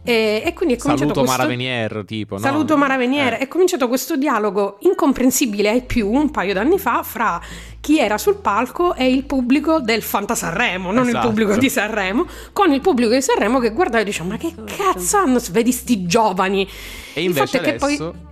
E, 0.02 0.42
e 0.46 0.54
quindi 0.54 0.76
è 0.76 0.78
cominciato 0.78 0.98
Saluto 1.14 1.20
questo... 1.22 1.38
Maravenier, 1.38 2.04
tipo. 2.06 2.36
no? 2.36 2.40
Saluto 2.42 2.78
Maravenier, 2.78 3.34
Eh. 3.34 3.38
è 3.40 3.48
cominciato 3.48 3.88
questo 3.88 4.16
dialogo 4.16 4.78
incomprensibile 4.82 5.70
ai 5.70 5.82
più 5.84 6.10
un 6.10 6.32
paio 6.32 6.54
d'anni 6.54 6.80
fa 6.80 7.04
fra 7.04 7.40
chi 7.82 8.00
era 8.00 8.18
sul 8.18 8.36
palco 8.38 8.96
e 8.96 9.08
il 9.10 9.26
pubblico 9.26 9.80
del 9.82 10.02
Fanta 10.02 10.36
Sanremo, 10.36 10.92
non 10.92 11.08
Esatto. 11.08 11.28
il 11.28 11.34
pubblico 11.34 11.58
di 11.58 11.70
Sanremo, 11.70 12.26
con 12.54 12.72
il 12.72 12.82
pubblico 12.82 13.12
di 13.14 13.22
Sanremo 13.22 13.60
che 13.60 13.72
guardava 13.72 14.02
e 14.02 14.06
diceva 14.06 14.30
ma 14.30 14.38
che 14.38 14.54
cazzo 14.66 15.18
hanno, 15.18 15.40
vedi 15.52 15.72
sti 15.72 16.06
giovani. 16.06 16.68
E 17.14 17.20
Il 17.22 17.28
invece 17.28 17.58
fatto 17.60 17.64
è 17.68 17.72
che 17.72 17.78
poi- 17.78 17.94
adesso... 17.96 18.28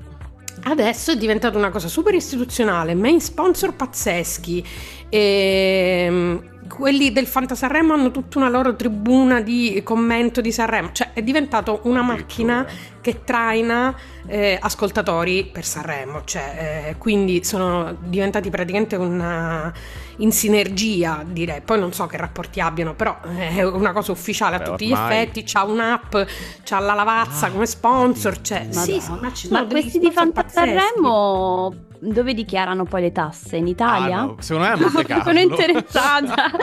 Adesso 0.63 1.11
è 1.11 1.17
diventata 1.17 1.57
una 1.57 1.69
cosa 1.69 1.87
super 1.87 2.13
istituzionale, 2.15 2.93
main 2.95 3.21
sponsor 3.21 3.73
pazzeschi. 3.75 4.65
ehm, 5.09 6.55
quelli 6.67 7.11
del 7.11 7.27
Fanta 7.27 7.55
Sanremo 7.55 7.93
hanno 7.93 8.11
tutta 8.11 8.37
una 8.39 8.49
loro 8.49 8.75
tribuna 8.75 9.41
di 9.41 9.81
commento 9.83 10.41
di 10.41 10.51
Sanremo. 10.51 10.89
Cioè, 10.91 11.11
è 11.13 11.21
diventato 11.23 11.79
una 11.83 12.01
macchina 12.01 12.65
che 13.01 13.23
traina 13.23 13.95
eh, 14.27 14.57
ascoltatori 14.59 15.45
per 15.51 15.63
Sanremo. 15.65 16.21
Cioè, 16.25 16.87
eh, 16.89 16.95
quindi 16.97 17.43
sono 17.43 17.95
diventati 18.01 18.49
praticamente 18.49 18.95
una 18.95 19.71
in 20.17 20.31
sinergia, 20.31 21.23
direi. 21.25 21.61
Poi 21.61 21.79
non 21.79 21.93
so 21.93 22.05
che 22.07 22.17
rapporti 22.17 22.59
abbiano, 22.59 22.93
però 22.95 23.19
è 23.21 23.63
una 23.63 23.91
cosa 23.93 24.11
ufficiale 24.11 24.55
a 24.55 24.59
Beh, 24.59 24.65
tutti 24.65 24.91
ormai- 24.91 25.09
gli 25.09 25.13
effetti. 25.21 25.43
C'ha 25.43 25.63
un'app, 25.63 26.15
c'ha 26.63 26.79
la 26.79 26.93
lavazza 26.93 27.45
Ah, 27.47 27.51
come 27.51 27.65
sponsor. 27.65 28.41
Cioè, 28.41 28.67
Madonna. 28.73 28.81
sì, 28.99 29.01
ma 29.21 29.33
ci 29.33 29.47
sono 29.47 29.59
Ma 29.61 29.65
questi 29.67 29.99
di 29.99 30.05
sponsor 30.11 30.13
Fanta 30.13 30.43
pazzeschi. 30.43 30.77
Sanremo 30.79 31.75
dove 31.99 32.33
dichiarano 32.33 32.83
poi 32.85 33.01
le 33.01 33.11
tasse? 33.11 33.57
In 33.57 33.67
Italia? 33.67 34.19
Ah, 34.19 34.21
no, 34.25 34.35
secondo 34.39 34.67
me 34.67 34.73
è 34.73 34.77
a 34.77 34.79
Monte 34.81 35.03
Carlo. 35.07 35.23
Sono 35.23 35.39
interessata. 35.39 36.45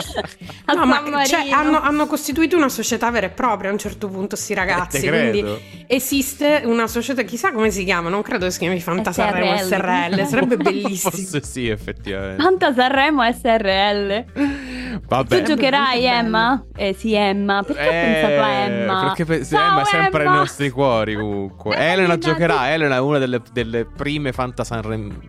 A 0.67 0.73
No, 0.73 0.85
ma 0.85 1.23
cioè, 1.25 1.49
hanno, 1.49 1.79
hanno 1.81 2.05
costituito 2.07 2.55
una 2.57 2.69
società 2.69 3.09
vera 3.11 3.27
e 3.27 3.29
propria 3.29 3.69
a 3.69 3.73
un 3.73 3.77
certo 3.79 4.07
punto, 4.07 4.35
sti 4.35 4.53
ragazzi. 4.53 5.05
Eh, 5.05 5.09
Quindi 5.31 5.45
esiste 5.87 6.63
una 6.65 6.87
società, 6.87 7.21
chissà 7.23 7.51
come 7.51 7.69
si 7.71 7.83
chiama, 7.83 8.09
non 8.09 8.21
credo 8.23 8.49
si 8.49 8.59
chiami 8.59 8.79
Fanta 8.79 9.11
Sanremo 9.11 9.57
SRL. 9.57 9.65
SRL, 10.15 10.25
sarebbe 10.25 10.57
bellissimo. 10.61 11.11
Forse 11.11 11.41
sì, 11.43 11.67
effettivamente. 11.67 12.41
Fanta 12.41 12.73
Sanremo 12.73 13.21
SRL. 13.31 14.25
Vabbè. 15.07 15.41
Tu 15.41 15.43
giocherai. 15.53 16.03
Emma? 16.05 16.65
Eh 16.75 16.93
sì, 16.97 17.13
Emma. 17.13 17.61
Perché 17.63 17.81
ho 17.87 17.91
Eh, 17.91 18.01
pensato 18.21 18.41
a 18.41 18.49
Emma? 18.49 18.99
Perché 19.05 19.25
pe- 19.25 19.45
Ciao, 19.45 19.67
Emma 19.69 19.81
è 19.81 19.85
sempre 19.85 20.21
Emma. 20.21 20.31
nei 20.31 20.39
nostri 20.39 20.69
cuori 20.69 21.15
comunque. 21.15 21.75
Eh, 21.77 21.91
Elena 21.91 22.17
giocherà. 22.17 22.71
Elena 22.71 22.95
è 22.95 22.99
una 22.99 23.17
delle, 23.19 23.41
delle 23.51 23.85
prime 23.85 24.31
Fanta 24.31 24.63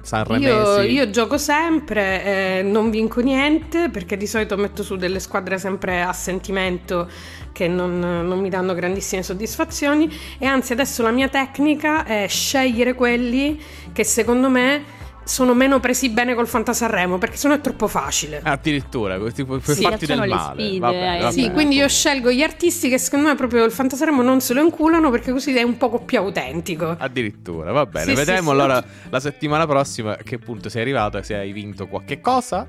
Sanrem- 0.02 0.40
Io, 0.42 0.64
Sanremesi. 0.64 0.94
io 0.94 1.10
gioco 1.10 1.38
sempre, 1.38 2.24
eh, 2.58 2.62
non 2.62 2.90
vinco 2.90 3.20
niente 3.20 3.90
perché 3.90 4.16
di 4.16 4.26
solito 4.26 4.56
metto 4.56 4.82
su 4.82 4.96
delle 4.96 5.20
squadre 5.20 5.58
sempre 5.58 6.02
a 6.02 6.12
sentimento 6.12 7.08
che 7.52 7.68
non, 7.68 7.98
non 7.98 8.38
mi 8.38 8.48
danno 8.48 8.74
grandissime 8.74 9.22
soddisfazioni 9.22 10.10
e 10.38 10.46
anzi 10.46 10.72
adesso 10.72 11.02
la 11.02 11.10
mia 11.10 11.28
tecnica 11.28 12.04
è 12.04 12.26
scegliere 12.28 12.94
quelli 12.94 13.60
che 13.92 14.04
secondo 14.04 14.50
me 14.50 14.95
sono 15.26 15.54
meno 15.54 15.80
presi 15.80 16.08
bene 16.08 16.34
col 16.34 16.46
Fantasarremo 16.46 17.18
perché 17.18 17.36
sennò 17.36 17.54
è 17.54 17.60
troppo 17.60 17.88
facile. 17.88 18.40
Addirittura, 18.44 19.18
questi 19.18 19.44
per 19.44 19.60
Sì, 19.62 19.82
farti 19.82 20.06
del 20.06 20.18
male. 20.18 20.62
sfide, 20.62 20.78
Vabbè, 20.78 21.16
eh, 21.16 21.20
vabbè. 21.22 21.32
Sì, 21.32 21.50
quindi 21.50 21.76
io 21.76 21.88
scelgo 21.88 22.30
gli 22.30 22.42
artisti 22.42 22.88
che 22.88 22.96
secondo 22.98 23.26
me 23.28 23.34
proprio 23.34 23.64
il 23.64 23.72
Fantasaremo 23.72 24.22
non 24.22 24.40
se 24.40 24.54
lo 24.54 24.62
inculano 24.62 25.10
perché 25.10 25.32
così 25.32 25.52
è 25.54 25.62
un 25.62 25.76
poco 25.76 25.98
più 25.98 26.18
autentico. 26.18 26.94
Addirittura, 26.96 27.72
va 27.72 27.84
bene. 27.86 28.04
Sì, 28.04 28.10
sì, 28.10 28.16
Vedremo 28.16 28.50
sì. 28.50 28.50
allora 28.50 28.84
la 29.10 29.20
settimana 29.20 29.66
prossima 29.66 30.12
a 30.12 30.16
che 30.16 30.38
punto 30.38 30.68
sei 30.68 30.82
arrivato, 30.82 31.20
se 31.22 31.34
hai 31.34 31.50
vinto 31.50 31.88
qualche 31.88 32.20
cosa. 32.20 32.64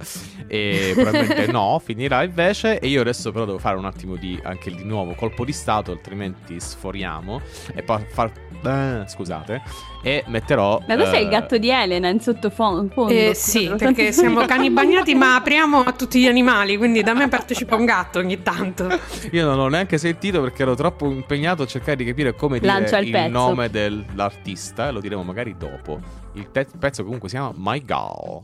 E 0.48 0.93
probabilmente 0.96 1.46
no, 1.52 1.80
finirà 1.84 2.24
invece. 2.24 2.80
E 2.80 2.88
io 2.88 3.02
adesso 3.02 3.32
però 3.32 3.46
devo 3.46 3.60
fare 3.60 3.78
un 3.78 3.86
attimo 3.86 4.15
di 4.15 4.39
anche 4.43 4.72
di 4.72 4.84
nuovo 4.84 5.13
colpo 5.13 5.46
di 5.46 5.54
stato, 5.54 5.91
altrimenti 5.91 6.60
sforiamo. 6.60 7.39
E 7.76 7.84
poi 7.84 8.04
far. 8.10 8.32
Eh, 8.63 9.04
scusate. 9.08 9.62
E 10.04 10.24
metterò. 10.28 10.82
Ma 10.88 10.96
cos'è 10.96 11.17
eh, 11.17 11.22
il 11.22 11.30
gatto 11.30 11.58
di 11.58 11.70
Elena 11.70 12.08
in 12.10 12.20
sottofondo? 12.20 13.08
Eh, 13.10 13.34
sì, 13.34 13.72
perché 13.78 14.12
siamo 14.12 14.46
cani 14.46 14.70
bagnati, 14.70 15.15
ma 15.15 15.36
apriamo 15.36 15.80
a 15.80 15.91
tutti 15.93 16.20
gli 16.20 16.28
animali, 16.28 16.78
quindi 16.78 17.02
da 17.04 17.13
me 17.13 17.28
partecipa 17.28 17.76
un 17.76 17.86
gatto 17.86 18.20
ogni 18.20 18.41
tanto. 18.41 18.88
Io 19.32 19.46
non 19.46 19.58
l'ho 19.58 19.67
neanche 19.67 19.98
sentito 19.98 20.41
perché 20.41 20.62
ero 20.62 20.76
troppo 20.76 21.10
impegnato 21.10 21.63
a 21.63 21.65
cercare 21.65 21.98
di 21.98 22.06
capire 22.06 22.36
come 22.36 22.60
dire 22.60 22.72
Lancia 22.72 23.00
il 23.00 23.08
il, 23.08 23.12
pezzo. 23.12 23.30
nome 23.30 23.70
dell'artista. 23.70 24.88
E 24.88 24.91
lo 24.91 25.00
diremo 25.00 25.24
magari 25.24 25.56
dopo. 25.58 26.00
Il 26.34 26.52
te- 26.52 26.67
pezzo 26.78 27.04
comunque 27.04 27.30
si 27.30 27.36
chiama 27.36 27.54
My 27.56 27.84
Gal. 27.84 28.41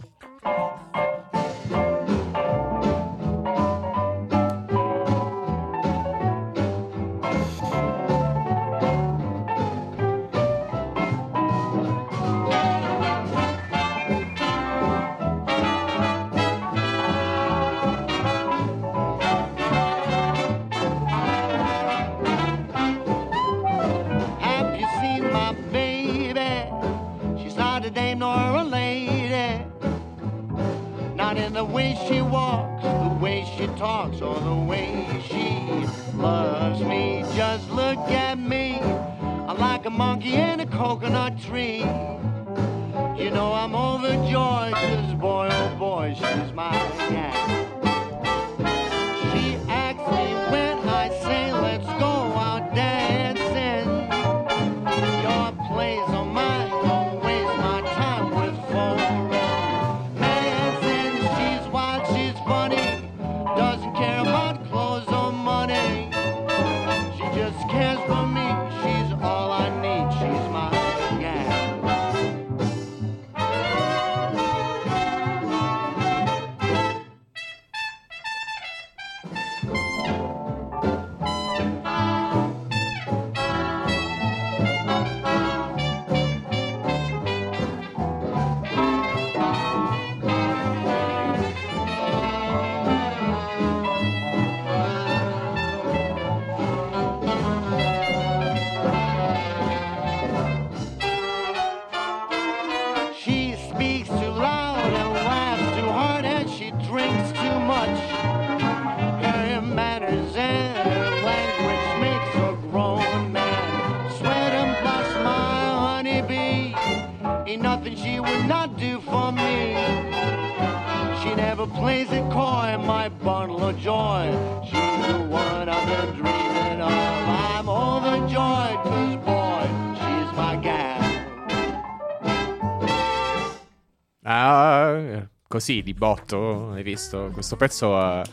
Ah, 134.36 135.28
così 135.48 135.84
di 135.84 135.94
botto, 135.94 136.72
hai 136.72 136.82
visto? 136.82 137.30
Questo 137.32 137.56
pezzo 137.56 138.02
eh, 138.02 138.24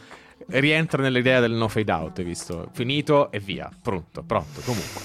rientra 0.46 1.02
nell'idea 1.02 1.40
del 1.40 1.52
no 1.52 1.68
fade 1.68 1.92
out, 1.92 2.18
hai 2.18 2.24
visto? 2.24 2.70
Finito 2.72 3.30
e 3.30 3.38
via, 3.38 3.70
pronto, 3.82 4.22
pronto, 4.22 4.62
comunque. 4.64 5.02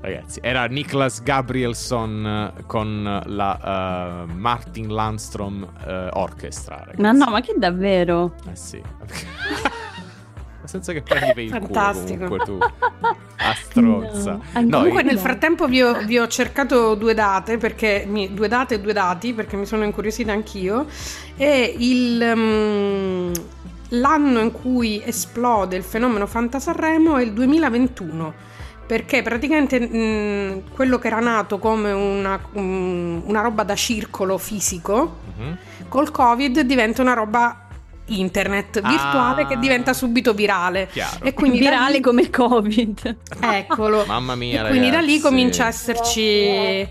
Ragazzi, 0.00 0.38
era 0.40 0.66
Niklas 0.66 1.20
Gabrielson 1.24 2.52
eh, 2.56 2.62
con 2.66 3.22
la 3.26 4.26
eh, 4.28 4.32
Martin 4.32 4.92
Landstrom 4.92 5.68
eh, 5.84 6.08
Orchestra, 6.12 6.76
ragazzi. 6.76 7.00
Ma 7.00 7.10
no, 7.10 7.28
ma 7.28 7.40
che 7.40 7.54
davvero? 7.56 8.36
Eh 8.48 8.54
sì. 8.54 8.80
Senza 10.70 10.92
che 10.92 11.02
prendi 11.02 11.32
per 11.32 11.42
il 11.42 11.50
culo 11.50 11.62
Fantastico. 11.64 12.24
comunque 12.26 12.44
tu. 12.46 12.58
a 13.42 13.54
stronza. 13.54 14.30
No, 14.32 14.36
No, 14.36 14.42
ancora 14.52 14.76
Comunque 14.78 15.02
nel 15.02 15.14
no. 15.16 15.20
frattempo 15.20 15.66
vi 15.66 15.82
ho, 15.82 15.98
vi 16.04 16.16
ho 16.16 16.28
cercato 16.28 16.94
due 16.94 17.12
date, 17.14 17.56
perché 17.56 18.04
mi- 18.06 18.32
due 18.32 18.46
date 18.46 18.74
e 18.76 18.80
due 18.80 18.92
dati, 18.92 19.32
perché 19.34 19.56
mi 19.56 19.66
sono 19.66 19.82
incuriosita 19.82 20.30
anch'io. 20.30 20.86
E 21.36 21.74
il, 21.76 22.32
mm, 22.36 23.32
l'anno 23.90 24.38
in 24.40 24.52
cui 24.52 25.02
esplode 25.04 25.74
il 25.76 25.82
fenomeno 25.82 26.26
Fanta 26.26 26.60
Sanremo 26.60 27.16
è 27.16 27.22
il 27.24 27.32
2021. 27.32 28.32
Perché 28.86 29.22
praticamente 29.22 29.80
mm, 29.80 30.58
quello 30.74 30.98
che 30.98 31.06
era 31.08 31.18
nato 31.20 31.58
come 31.58 31.90
una, 31.92 32.38
mm, 32.58 33.20
una 33.24 33.40
roba 33.40 33.64
da 33.64 33.74
circolo 33.74 34.38
fisico, 34.38 35.18
Mhm. 35.36 35.56
col 35.88 36.10
Covid 36.12 36.60
diventa 36.60 37.02
una 37.02 37.14
roba 37.14 37.66
internet 38.18 38.80
virtuale 38.80 39.42
Ah. 39.42 39.46
che 39.46 39.58
diventa 39.58 39.92
subito 39.92 40.32
virale. 40.34 40.88
Chiaro. 40.90 41.24
E 41.24 41.32
quindi 41.34 41.58
Virale 41.58 41.94
lì- 41.96 42.00
come 42.00 42.22
il 42.22 42.30
Covid. 42.30 43.16
Eccolo. 43.40 44.04
Mamma 44.08 44.34
mia, 44.34 44.66
E 44.66 44.68
quindi 44.70 44.90
da 44.90 45.00
lì 45.00 45.20
comincia 45.20 45.64
a 45.64 45.68
esserci 45.68 46.88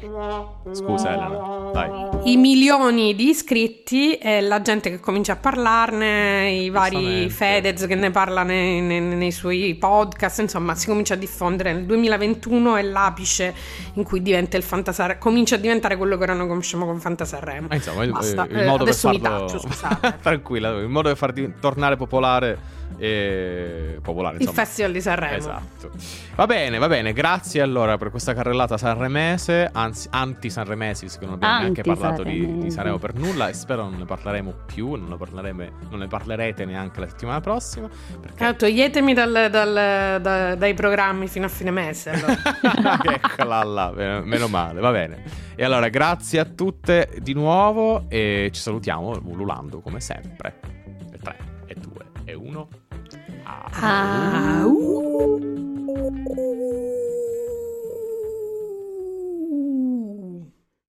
Scusa 0.72 1.10
Elena, 1.14 1.72
dai. 1.74 1.90
i 2.34 2.38
milioni 2.38 3.16
di 3.16 3.30
iscritti 3.30 4.16
e 4.16 4.42
la 4.42 4.62
gente 4.62 4.90
che 4.90 5.00
comincia 5.00 5.34
a 5.34 5.36
parlarne, 5.36 6.50
i 6.52 6.70
vari. 6.70 7.30
Fedez 7.30 7.86
che 7.88 7.96
ne 7.96 8.12
parla 8.12 8.44
nei, 8.44 8.82
nei- 8.82 9.00
nei 9.02 9.32
suoi 9.32 9.76
podcast, 9.76 10.40
insomma 10.40 10.76
si 10.76 10.88
comincia 10.88 11.16
a 11.16 11.18
diffondere. 11.18 11.74
Nel 11.74 11.86
2021 11.86 12.76
è 12.76 12.82
l'apice 12.84 13.54
in 13.94 14.04
cui 14.04 14.22
diventa 14.22 14.58
il 14.58 14.64
Fantasar- 14.64 15.18
comincia 15.18 15.56
a 15.56 15.58
diventare 15.58 15.98
quello 15.98 16.18
che 16.18 16.24
ora 16.24 16.34
noi 16.34 16.48
conosciamo 16.48 16.86
come 16.86 17.00
Fantasarremo. 17.00 17.68
Ah, 17.72 17.76
insomma, 17.76 18.04
il, 18.04 18.12
Basta, 18.12 18.46
il 18.50 18.58
eh, 18.60 18.66
modo 18.66 18.84
per 18.84 18.94
adesso 18.94 19.10
mi 19.10 19.20
farlo 19.20 19.46
taccio, 19.46 19.60
scusate. 19.60 20.18
tranquilla, 20.22 20.70
il 20.70 20.88
modo 20.88 21.09
per 21.10 21.18
far 21.18 21.32
di- 21.34 21.54
tornare 21.60 21.96
popolare 21.96 22.78
e 22.98 24.00
popolare, 24.02 24.36
Il 24.38 24.42
insomma. 24.42 24.64
Festival 24.64 24.92
di 24.92 25.02
Sanremo. 25.02 25.36
Esatto. 25.36 25.92
Va 26.36 26.46
bene, 26.48 26.78
va 26.80 26.88
bene. 26.88 27.14
Grazie 27.14 27.62
allora 27.62 27.98
per 27.98 28.10
questa 28.10 28.34
carrellata 28.34 28.78
sanremese, 28.78 29.70
anzi 29.72 30.08
anti-sanremesi, 30.12 31.08
che 31.20 31.26
non 31.26 31.36
abbiamo 31.36 31.60
neanche 31.60 31.82
parlato 31.84 32.24
di, 32.24 32.58
di. 32.58 32.72
Sanremo 32.72 32.98
per 32.98 33.14
nulla 33.14 33.48
e 33.48 33.54
spero 33.54 33.84
non 33.84 34.00
ne 34.00 34.06
parleremo 34.06 34.54
più, 34.66 34.96
non 34.96 35.10
ne, 35.10 35.18
parleremo, 35.18 35.64
non 35.90 36.00
ne 36.00 36.08
parlerete 36.08 36.66
neanche 36.66 37.00
la 37.00 37.08
settimana 37.08 37.40
prossima. 37.42 37.88
Perché... 38.20 38.48
Eh, 38.48 38.56
toglietemi 38.56 39.14
dal- 39.14 39.48
dal- 39.52 40.20
da- 40.22 40.56
dai 40.56 40.74
programmi 40.74 41.28
fino 41.28 41.46
a 41.46 41.50
fine 41.50 41.72
mese. 41.72 42.10
allora. 42.10 42.38
Eccola 43.22 43.64
là, 43.64 43.92
meno 43.96 44.22
meno 44.26 44.48
male, 44.48 44.80
va 44.82 44.92
bene. 44.92 45.24
E 45.56 45.64
allora 45.64 45.90
grazie 45.90 46.40
a 46.40 46.46
tutte 46.46 47.18
di 47.22 47.34
nuovo 47.34 48.06
e 48.10 48.50
ci 48.52 48.60
salutiamo 48.62 49.20
ululando 49.26 49.80
come 49.82 50.00
sempre. 50.00 50.78
E 52.50 52.52
3, 52.52 52.56
e 52.56 52.56
2, 52.56 52.56
e 52.56 52.58
1. 52.58 52.68
Ah. 53.46 54.62
Au. 54.64 55.40